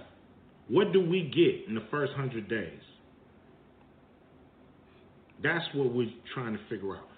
[0.71, 2.79] What do we get in the first hundred days?
[5.43, 7.09] That's what we're trying to figure out.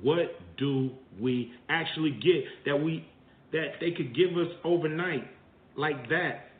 [0.00, 0.90] What do
[1.20, 3.06] we actually get that we
[3.52, 5.28] that they could give us overnight
[5.76, 6.52] like that?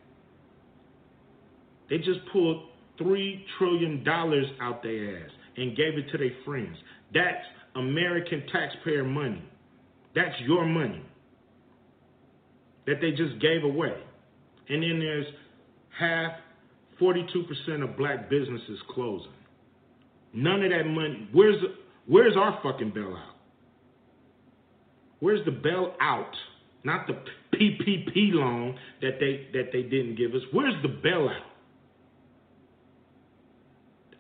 [1.89, 6.77] They just pulled three trillion dollars out their ass and gave it to their friends.
[7.15, 7.45] That's
[7.77, 9.43] American taxpayer money.
[10.15, 11.03] That's your money
[12.87, 13.97] that they just gave away.
[14.69, 15.27] And then there's
[15.99, 16.33] half,
[17.01, 19.33] 42% of black businesses closing.
[20.33, 21.29] None of that money.
[21.33, 21.57] Where's
[22.07, 23.33] where's our fucking bailout?
[25.21, 26.33] Where's the bailout?
[26.85, 27.15] Not the
[27.57, 30.41] PPP loan that they that they didn't give us.
[30.53, 31.43] Where's the bailout?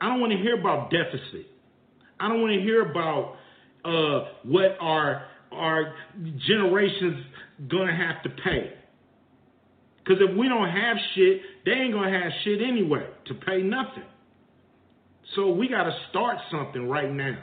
[0.00, 1.46] I don't want to hear about deficit.
[2.20, 3.36] I don't want to hear about
[3.84, 5.94] uh, what our our
[6.46, 7.24] generations
[7.68, 8.72] gonna have to pay.
[10.03, 14.05] Because if we don't have shit, they ain't gonna have shit anyway to pay nothing.
[15.36, 17.38] So we gotta start something right now.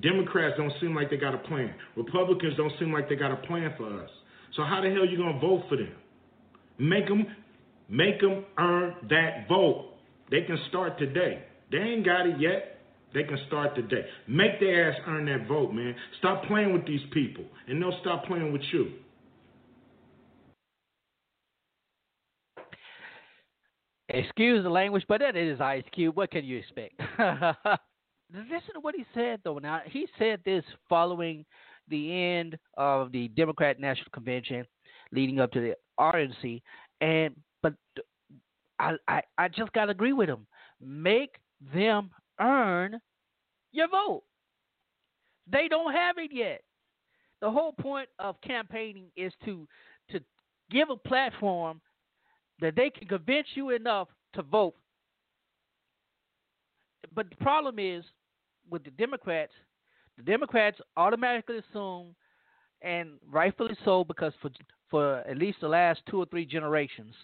[0.00, 1.74] Democrats don't seem like they got a plan.
[1.96, 4.10] Republicans don't seem like they got a plan for us.
[4.56, 5.94] So how the hell you gonna vote for them?
[6.78, 7.26] Make them,
[7.88, 9.92] make them earn that vote.
[10.30, 11.44] They can start today.
[11.70, 12.80] They ain't got it yet.
[13.14, 14.06] They can start today.
[14.26, 15.94] Make their ass earn that vote, man.
[16.18, 18.92] Stop playing with these people, and they'll stop playing with you.
[24.12, 26.16] Excuse the language, but that is Ice Cube.
[26.16, 27.00] What can you expect?
[27.18, 29.58] Listen to what he said, though.
[29.58, 31.46] Now, he said this following
[31.88, 34.66] the end of the Democrat National Convention,
[35.12, 36.60] leading up to the RNC,
[37.00, 37.72] and but
[38.78, 40.46] I I, I just got to agree with him.
[40.78, 41.36] Make
[41.74, 43.00] them earn
[43.72, 44.24] your vote.
[45.50, 46.60] They don't have it yet.
[47.40, 49.66] The whole point of campaigning is to
[50.10, 50.20] to
[50.70, 51.80] give a platform
[52.60, 54.74] that they can convince you enough to vote.
[57.14, 58.04] But the problem is
[58.70, 59.52] with the Democrats,
[60.16, 62.14] the Democrats automatically assume,
[62.80, 64.50] and rightfully so, because for
[64.90, 67.14] for at least the last two or three generations,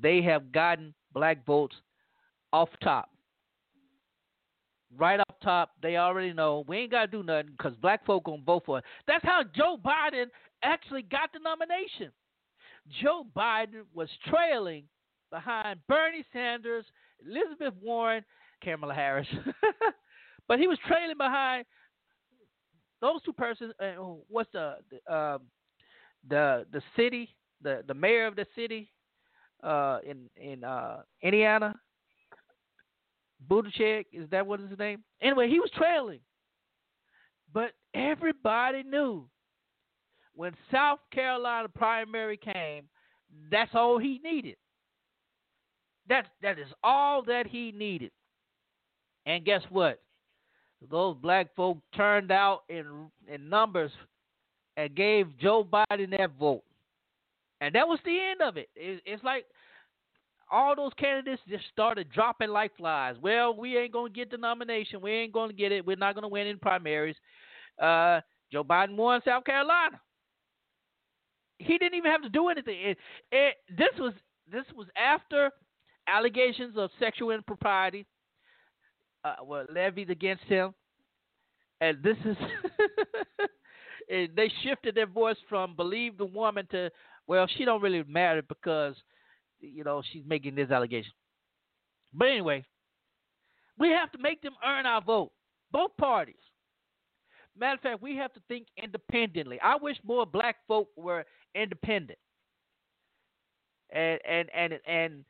[0.00, 1.74] they have gotten black votes
[2.52, 3.10] off top
[4.96, 5.72] right up top.
[5.82, 8.78] They already know we ain't got to do nothing because black folk gonna vote for
[8.78, 8.84] it.
[9.06, 10.26] That's how Joe Biden
[10.62, 12.12] actually got the nomination.
[13.02, 14.84] Joe Biden was trailing
[15.30, 16.84] behind Bernie Sanders,
[17.26, 18.24] Elizabeth Warren,
[18.62, 19.26] Kamala Harris,
[20.48, 21.64] but he was trailing behind
[23.00, 23.72] those two persons.
[23.80, 23.94] Uh,
[24.28, 25.42] what's the the, um,
[26.28, 28.90] the the city, the the mayor of the city
[29.62, 31.74] uh, in in uh, Indiana?
[33.48, 35.04] Buttigieg, is that what his name?
[35.20, 36.20] Anyway, he was trailing.
[37.52, 39.28] But everybody knew
[40.34, 42.84] when South Carolina primary came,
[43.50, 44.56] that's all he needed.
[46.08, 48.10] That that is all that he needed.
[49.26, 50.00] And guess what?
[50.90, 53.90] Those black folk turned out in in numbers
[54.76, 56.62] and gave Joe Biden that vote.
[57.60, 58.68] And that was the end of it.
[58.76, 59.46] it it's like
[60.50, 63.16] all those candidates just started dropping like flies.
[63.20, 65.00] Well, we ain't gonna get the nomination.
[65.00, 65.86] We ain't gonna get it.
[65.86, 67.16] We're not gonna win in primaries.
[67.80, 68.20] Uh,
[68.52, 70.00] Joe Biden won South Carolina.
[71.64, 72.78] He didn't even have to do anything.
[72.80, 72.98] It,
[73.32, 74.12] it, this was
[74.50, 75.50] this was after
[76.06, 78.06] allegations of sexual impropriety
[79.24, 80.74] uh, were levied against him,
[81.80, 82.36] and this is
[84.10, 86.90] and they shifted their voice from believe the woman to
[87.26, 88.94] well she don't really matter because
[89.60, 91.12] you know she's making this allegation.
[92.12, 92.64] But anyway,
[93.78, 95.32] we have to make them earn our vote,
[95.72, 96.36] both parties.
[97.58, 99.60] Matter of fact, we have to think independently.
[99.60, 101.24] I wish more black folk were
[101.54, 102.18] independent
[103.94, 105.24] and and and and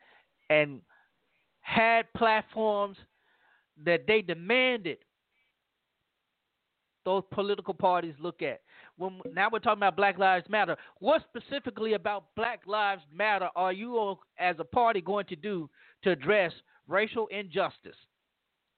[0.50, 0.80] and
[1.60, 2.96] had platforms
[3.84, 4.98] that they demanded
[7.04, 8.60] those political parties look at.
[8.96, 13.72] When now we're talking about Black Lives Matter, what specifically about Black Lives Matter are
[13.72, 15.68] you as a party going to do
[16.02, 16.52] to address
[16.88, 17.96] racial injustice?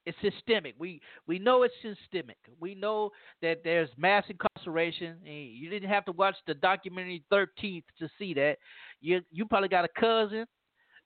[0.06, 0.76] It's systemic.
[0.78, 2.38] We we know it's systemic.
[2.60, 3.10] We know
[3.42, 5.16] that there's mass incarceration.
[5.24, 8.58] You didn't have to watch the documentary Thirteenth to see that.
[9.00, 10.46] You you probably got a cousin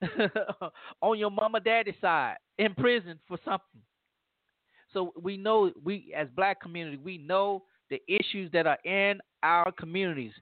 [1.01, 3.81] on your mama daddy side in prison for something.
[4.93, 9.71] So we know we as black community we know the issues that are in our
[9.71, 10.33] communities.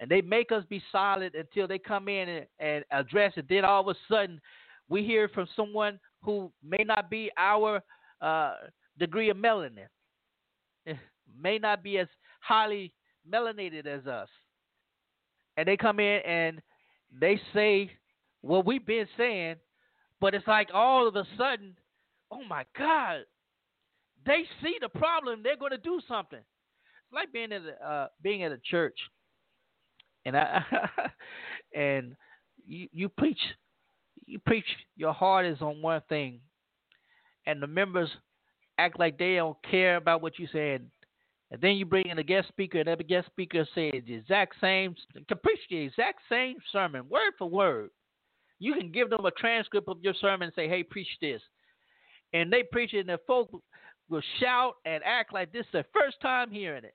[0.00, 3.46] And they make us be silent until they come in and, and address it.
[3.48, 4.40] Then all of a sudden
[4.88, 7.82] we hear from someone who may not be our
[8.20, 8.54] uh,
[8.98, 9.88] degree of melanin,
[11.40, 12.08] may not be as
[12.40, 12.92] highly
[13.30, 14.28] melanated as us.
[15.56, 16.62] And they come in and
[17.20, 17.90] they say
[18.40, 19.56] what we've been saying,
[20.20, 21.76] but it's like all of a sudden,
[22.30, 23.20] oh my God,
[24.24, 25.42] they see the problem.
[25.42, 26.38] They're going to do something.
[26.38, 28.96] It's like being at a, uh, being at a church,
[30.24, 30.62] and I
[31.74, 32.14] and
[32.64, 33.40] you you preach
[34.26, 34.64] you preach
[34.96, 36.40] your heart is on one thing,
[37.46, 38.10] and the members
[38.78, 40.86] act like they don't care about what you said.
[41.50, 44.54] And then you bring in a guest speaker, and every guest speaker says the exact
[44.60, 44.94] same,
[45.28, 47.90] can preach the exact same sermon, word for word.
[48.58, 51.42] You can give them a transcript of your sermon and say, hey, preach this.
[52.32, 53.50] And they preach it, and the folk
[54.08, 56.94] will shout and act like this is their first time hearing it.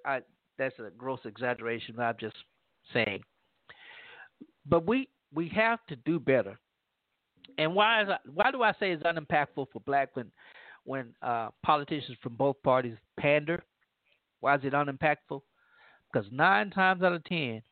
[0.04, 0.22] I,
[0.58, 2.00] that's a gross exaggeration.
[2.00, 2.36] I'm just
[2.92, 3.22] saying.
[4.66, 6.58] But we we have to do better.
[7.56, 10.30] And why is I, why do I say it's unimpactful for black when
[10.84, 13.62] when uh, politicians from both parties pander?
[14.40, 15.42] Why is it unimpactful?
[16.12, 17.62] Because nine times out of ten,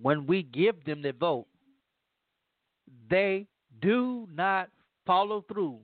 [0.00, 1.46] when we give them their vote,
[3.08, 3.46] they
[3.80, 4.68] do not
[5.06, 5.78] follow through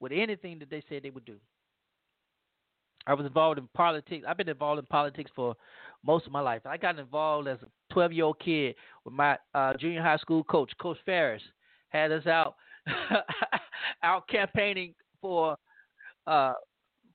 [0.00, 1.38] with anything that they said they would do.
[3.06, 4.24] I was involved in politics.
[4.28, 5.56] I've been involved in politics for
[6.04, 6.62] most of my life.
[6.66, 8.74] I got involved as a 12 year old kid
[9.04, 11.42] with my uh, junior high school coach, Coach Ferris,
[11.88, 12.56] had us out
[14.02, 15.56] out campaigning for
[16.26, 16.54] uh,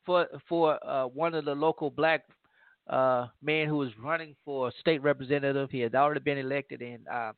[0.06, 2.24] for for uh, one of the local black
[2.90, 5.70] uh, men who was running for state representative.
[5.70, 7.34] He had already been elected, and uh,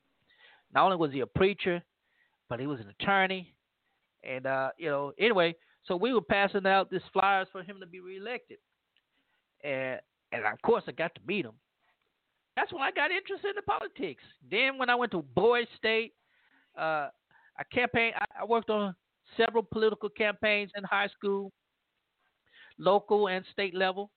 [0.72, 1.82] not only was he a preacher,
[2.48, 3.54] but he was an attorney.
[4.22, 7.86] And uh, you know, anyway, so we were passing out these flyers for him to
[7.86, 8.58] be reelected,
[9.64, 10.00] and
[10.32, 11.54] and of course I got to meet him.
[12.56, 14.22] That's when I got interested in politics.
[14.50, 16.12] Then when I went to Boys State,
[16.78, 17.08] uh,
[17.58, 18.14] I campaigned.
[18.38, 18.94] I, worked on
[19.36, 21.52] several political campaigns in high school,
[22.78, 24.10] local and state level.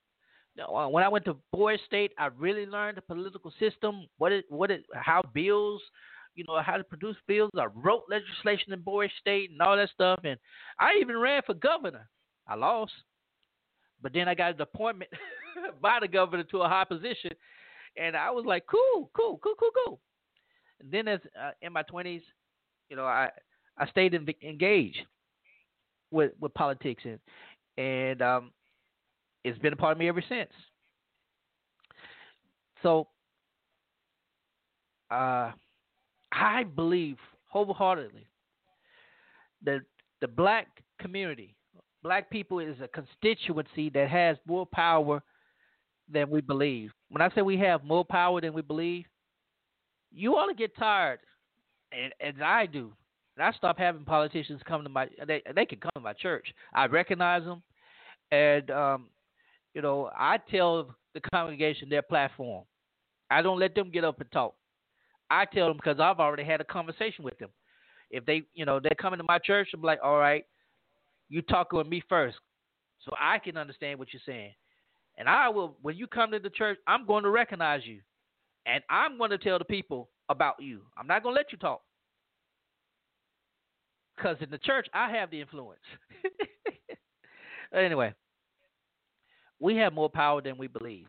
[0.60, 4.46] Uh, when I went to Boys State, I really learned the political system, what it,
[4.50, 5.82] what it, how bills
[6.36, 7.52] you know, how to produce bills.
[7.58, 10.20] I wrote legislation in Boys State and all that stuff.
[10.24, 10.38] And
[10.80, 12.10] I even ran for governor.
[12.48, 12.92] I lost.
[14.02, 15.12] But then I got an appointment
[15.82, 17.32] by the governor to a high position.
[17.98, 20.00] And I was like, cool, cool, cool, cool, cool.
[20.80, 22.22] And then as uh, in my 20s,
[22.90, 23.30] you know, I,
[23.78, 25.06] I stayed in, engaged
[26.12, 27.04] with, with politics.
[27.06, 27.20] And,
[27.78, 28.52] and um,
[29.44, 30.52] it's been a part of me ever since.
[32.82, 33.08] So,
[35.12, 35.52] uh,
[36.32, 38.28] I believe wholeheartedly
[39.64, 39.82] that
[40.22, 40.68] the black
[41.00, 41.56] community,
[42.02, 45.22] black people, is a constituency that has more power
[46.12, 46.92] than we believe.
[47.10, 49.06] When I say we have more power than we believe,
[50.12, 51.20] you to get tired,
[51.92, 52.94] and as I do.
[53.36, 55.08] And I stop having politicians come to my.
[55.28, 56.54] They they can come to my church.
[56.74, 57.64] I recognize them,
[58.32, 59.08] and um,
[59.74, 62.66] you know I tell the congregation their platform.
[63.32, 64.54] I don't let them get up and talk.
[65.32, 67.50] I tell them because I've already had a conversation with them.
[68.12, 70.46] If they, you know, they're coming to my church, I'm like, all right,
[71.30, 72.38] you talk with me first,
[73.04, 74.54] so I can understand what you're saying.
[75.18, 78.00] And I will, when you come to the church, I'm going to recognize you,
[78.66, 80.82] and I'm going to tell the people about you.
[80.98, 81.82] I'm not going to let you talk.
[84.16, 85.82] Because in the church, I have the influence.
[87.76, 88.14] anyway,
[89.60, 91.08] we have more power than we believe,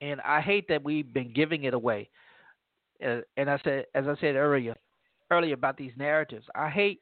[0.00, 2.10] and I hate that we've been giving it away.
[3.04, 4.76] Uh, and I said, as I said earlier,
[5.30, 7.00] earlier about these narratives, I hate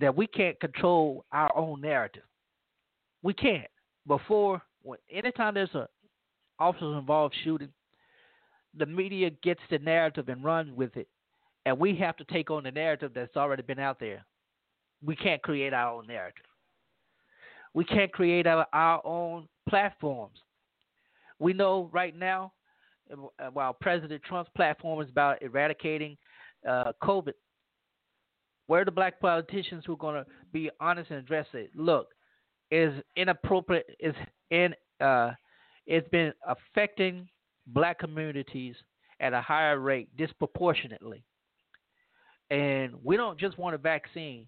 [0.00, 2.22] that we can't control our own narrative.
[3.22, 3.66] We can't.
[4.06, 5.88] Before, when anytime there's a
[6.58, 7.72] officers involved shooting,
[8.76, 11.08] the media gets the narrative and runs with it,
[11.66, 14.24] and we have to take on the narrative that's already been out there.
[15.04, 16.44] We can't create our own narrative.
[17.74, 20.38] We can't create our, our own platforms.
[21.38, 22.52] We know right now,
[23.12, 26.16] uh, while President Trump's platform is about eradicating
[26.68, 27.32] uh, COVID,
[28.68, 31.70] where are the black politicians who are going to be honest and address it?
[31.74, 32.08] Look,
[32.70, 34.14] is inappropriate, is
[34.52, 35.32] in, uh,
[35.86, 37.26] it's been affecting
[37.68, 38.76] black communities
[39.18, 41.24] at a higher rate disproportionately.
[42.50, 44.46] And we don't just want a vaccine,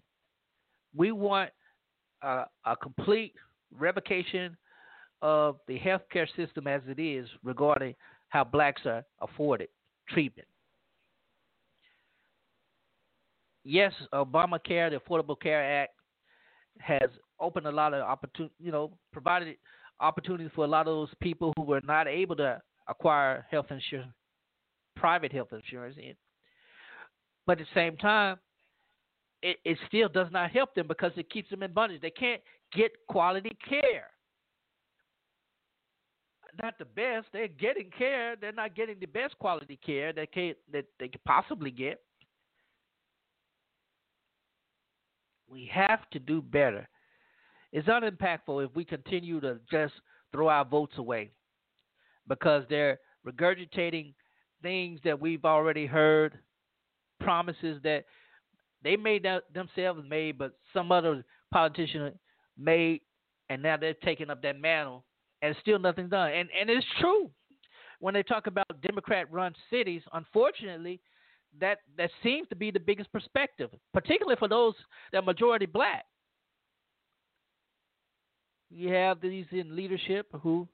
[0.95, 1.49] we want
[2.21, 3.33] a, a complete
[3.77, 4.55] revocation
[5.21, 7.95] of the healthcare system as it is regarding
[8.29, 9.69] how blacks are afforded
[10.07, 10.47] treatment.
[13.63, 15.93] Yes, Obamacare, the Affordable Care Act,
[16.79, 19.57] has opened a lot of opportunity, you know, provided
[19.99, 24.11] opportunities for a lot of those people who were not able to acquire health insurance,
[24.95, 25.95] private health insurance.
[25.97, 26.15] In.
[27.45, 28.37] But at the same time,
[29.41, 32.01] it, it still does not help them because it keeps them in bondage.
[32.01, 32.41] They can't
[32.73, 34.09] get quality care.
[36.61, 37.27] Not the best.
[37.33, 38.35] They're getting care.
[38.39, 41.99] They're not getting the best quality care that can that they could possibly get.
[45.49, 46.87] We have to do better.
[47.75, 49.93] It's unimpactful if we continue to just
[50.31, 51.31] throw our votes away
[52.25, 54.13] because they're regurgitating
[54.61, 56.39] things that we've already heard,
[57.19, 58.05] promises that
[58.81, 62.17] they made that themselves made, but some other politician
[62.57, 63.01] made,
[63.49, 65.03] and now they're taking up that mantle,
[65.41, 66.31] and still nothing done.
[66.31, 67.29] And and it's true
[67.99, 70.01] when they talk about Democrat-run cities.
[70.13, 71.01] Unfortunately,
[71.59, 74.75] that that seems to be the biggest perspective, particularly for those
[75.11, 76.05] that majority black.
[78.69, 80.67] You have these in leadership who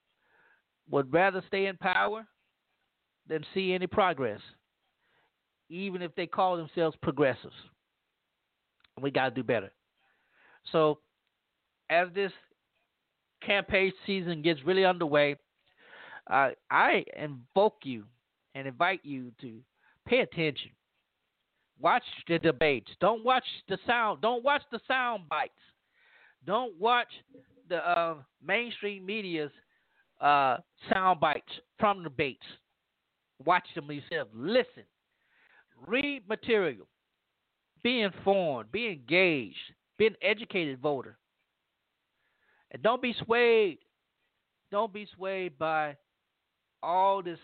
[0.90, 2.26] would rather stay in power
[3.28, 4.42] than see any progress,
[5.70, 7.56] even if they call themselves progressives.
[9.00, 9.72] We got to do better.
[10.72, 11.00] So,
[11.90, 12.32] as this
[13.46, 15.36] campaign season gets really underway,
[16.30, 18.04] uh, I invoke you
[18.54, 19.60] and invite you to
[20.08, 20.72] pay attention.
[21.80, 22.92] Watch the debates.
[23.00, 24.22] Don't watch the sound.
[24.22, 25.54] Don't watch the sound bites.
[26.46, 27.08] Don't watch
[27.72, 28.16] the uh,
[28.46, 29.52] mainstream media's
[30.20, 30.58] uh,
[30.92, 32.46] sound bites from debates.
[33.44, 34.28] Watch them yourself.
[34.36, 34.84] Listen.
[35.88, 36.86] Read material.
[37.84, 38.72] Be informed.
[38.72, 39.56] Be engaged.
[39.98, 41.18] Be an educated voter.
[42.72, 43.80] And don't be swayed.
[44.72, 45.98] Don't be swayed by
[46.84, 47.40] all this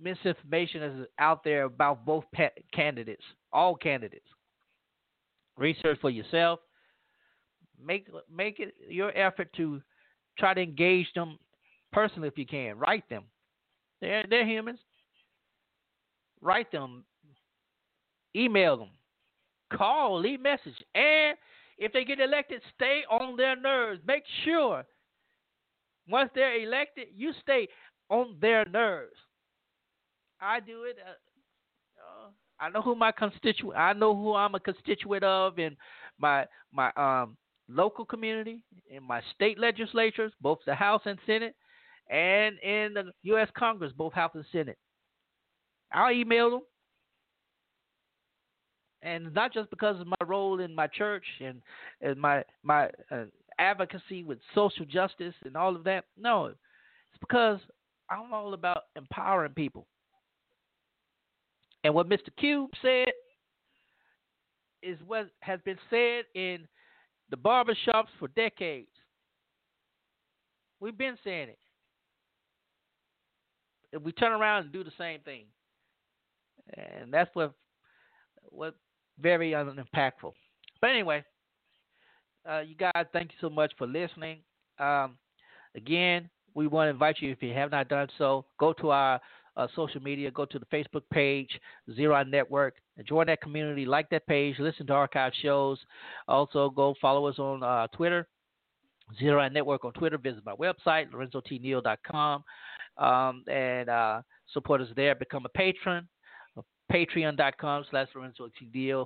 [0.00, 2.24] misinformation that's out there about both
[2.72, 3.22] candidates,
[3.52, 4.26] all candidates.
[5.56, 6.60] Research for yourself.
[7.82, 9.82] Make make it your effort to
[10.38, 11.38] try to engage them
[11.92, 12.78] personally if you can.
[12.78, 13.24] Write them.
[14.00, 14.80] They're they're humans.
[16.40, 17.04] Write them.
[18.36, 18.90] Email them.
[19.72, 20.74] Call, leave message.
[20.94, 21.36] And
[21.78, 24.00] if they get elected, stay on their nerves.
[24.06, 24.84] Make sure
[26.08, 27.68] once they're elected, you stay
[28.10, 29.16] on their nerves.
[30.40, 30.98] I do it.
[31.04, 33.78] Uh, uh, I know who my constituent.
[33.78, 35.76] I know who I'm a constituent of in
[36.18, 37.36] my my um
[37.68, 38.60] local community,
[38.90, 41.54] in my state legislatures, both the House and Senate,
[42.10, 43.48] and in the U.S.
[43.56, 44.78] Congress, both House and Senate.
[45.92, 46.60] I'll email them.
[49.02, 51.60] And not just because of my role in my church and,
[52.00, 53.24] and my my uh,
[53.58, 56.04] advocacy with social justice and all of that.
[56.18, 57.60] No, it's because
[58.10, 59.86] I'm all about empowering people.
[61.84, 62.28] And what Mr.
[62.38, 63.12] Cube said
[64.82, 66.66] is what has been said in
[67.34, 68.86] the barbershops for decades.
[70.78, 71.58] We've been saying it
[73.92, 75.44] if we turn around and do the same thing,
[76.76, 77.52] and that's what
[78.50, 78.76] what
[79.18, 80.32] very unimpactful.
[80.80, 81.24] But anyway,
[82.48, 84.38] uh, you guys, thank you so much for listening.
[84.78, 85.16] Um,
[85.74, 89.20] again, we want to invite you if you have not done so, go to our
[89.56, 91.48] uh, social media, go to the Facebook page,
[91.94, 92.74] Zero Network,
[93.06, 95.78] join that community, like that page, listen to archive shows.
[96.28, 98.26] Also, go follow us on uh, Twitter,
[99.18, 100.18] Zero Network on Twitter.
[100.18, 102.44] Visit my website, lorenzotneal.com
[102.98, 105.14] um, and uh, support us there.
[105.14, 106.08] Become a patron.
[106.92, 108.50] Patreon.com slash Lorenzo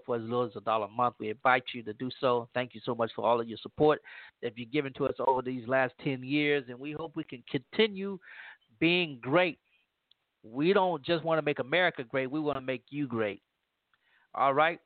[0.05, 1.14] for as little as a dollar a month.
[1.20, 2.49] We invite you to do so.
[2.53, 4.03] Thank you so much for all of your support
[4.42, 7.42] that you've given to us over these last 10 years, and we hope we can
[7.49, 8.18] continue
[8.80, 9.61] being great.
[10.43, 13.43] We don't just want to make America great, we want to make you great.
[14.34, 14.78] All right?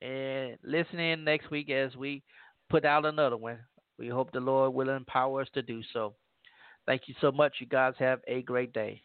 [0.00, 2.22] And listen in next week as we
[2.70, 3.58] put out another one.
[3.98, 6.14] We hope the Lord will empower us to do so.
[6.86, 7.56] Thank you so much.
[7.58, 9.02] You guys have a great day.